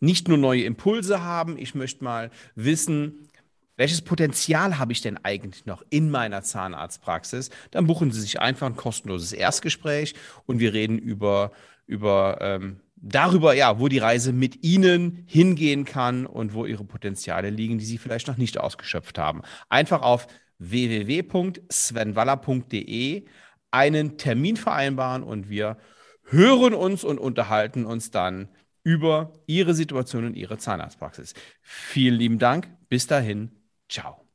nicht 0.00 0.28
nur 0.28 0.38
neue 0.38 0.64
Impulse 0.64 1.22
haben, 1.22 1.58
ich 1.58 1.74
möchte 1.74 2.04
mal 2.04 2.30
wissen, 2.54 3.28
welches 3.76 4.02
Potenzial 4.02 4.78
habe 4.78 4.92
ich 4.92 5.00
denn 5.00 5.18
eigentlich 5.24 5.66
noch 5.66 5.82
in 5.90 6.10
meiner 6.10 6.42
Zahnarztpraxis? 6.42 7.50
Dann 7.70 7.86
buchen 7.86 8.12
Sie 8.12 8.20
sich 8.20 8.40
einfach 8.40 8.66
ein 8.66 8.76
kostenloses 8.76 9.32
Erstgespräch 9.32 10.14
und 10.46 10.60
wir 10.60 10.72
reden 10.72 10.98
über, 10.98 11.52
über 11.86 12.38
ähm, 12.40 12.80
darüber, 12.96 13.54
ja, 13.54 13.80
wo 13.80 13.88
die 13.88 13.98
Reise 13.98 14.32
mit 14.32 14.62
Ihnen 14.62 15.24
hingehen 15.26 15.84
kann 15.84 16.26
und 16.26 16.54
wo 16.54 16.66
Ihre 16.66 16.84
Potenziale 16.84 17.50
liegen, 17.50 17.78
die 17.78 17.84
Sie 17.84 17.98
vielleicht 17.98 18.28
noch 18.28 18.36
nicht 18.36 18.58
ausgeschöpft 18.58 19.18
haben. 19.18 19.42
Einfach 19.68 20.02
auf 20.02 20.28
www.svenwaller.de 20.70 23.24
einen 23.70 24.18
Termin 24.18 24.56
vereinbaren 24.56 25.22
und 25.22 25.48
wir 25.48 25.78
hören 26.24 26.74
uns 26.74 27.04
und 27.04 27.18
unterhalten 27.18 27.84
uns 27.84 28.10
dann 28.10 28.48
über 28.84 29.32
Ihre 29.46 29.74
Situation 29.74 30.26
in 30.26 30.34
Ihrer 30.34 30.58
Zahnarztpraxis. 30.58 31.34
Vielen 31.62 32.16
lieben 32.16 32.38
Dank. 32.38 32.68
Bis 32.88 33.06
dahin. 33.06 33.52
Ciao. 33.88 34.26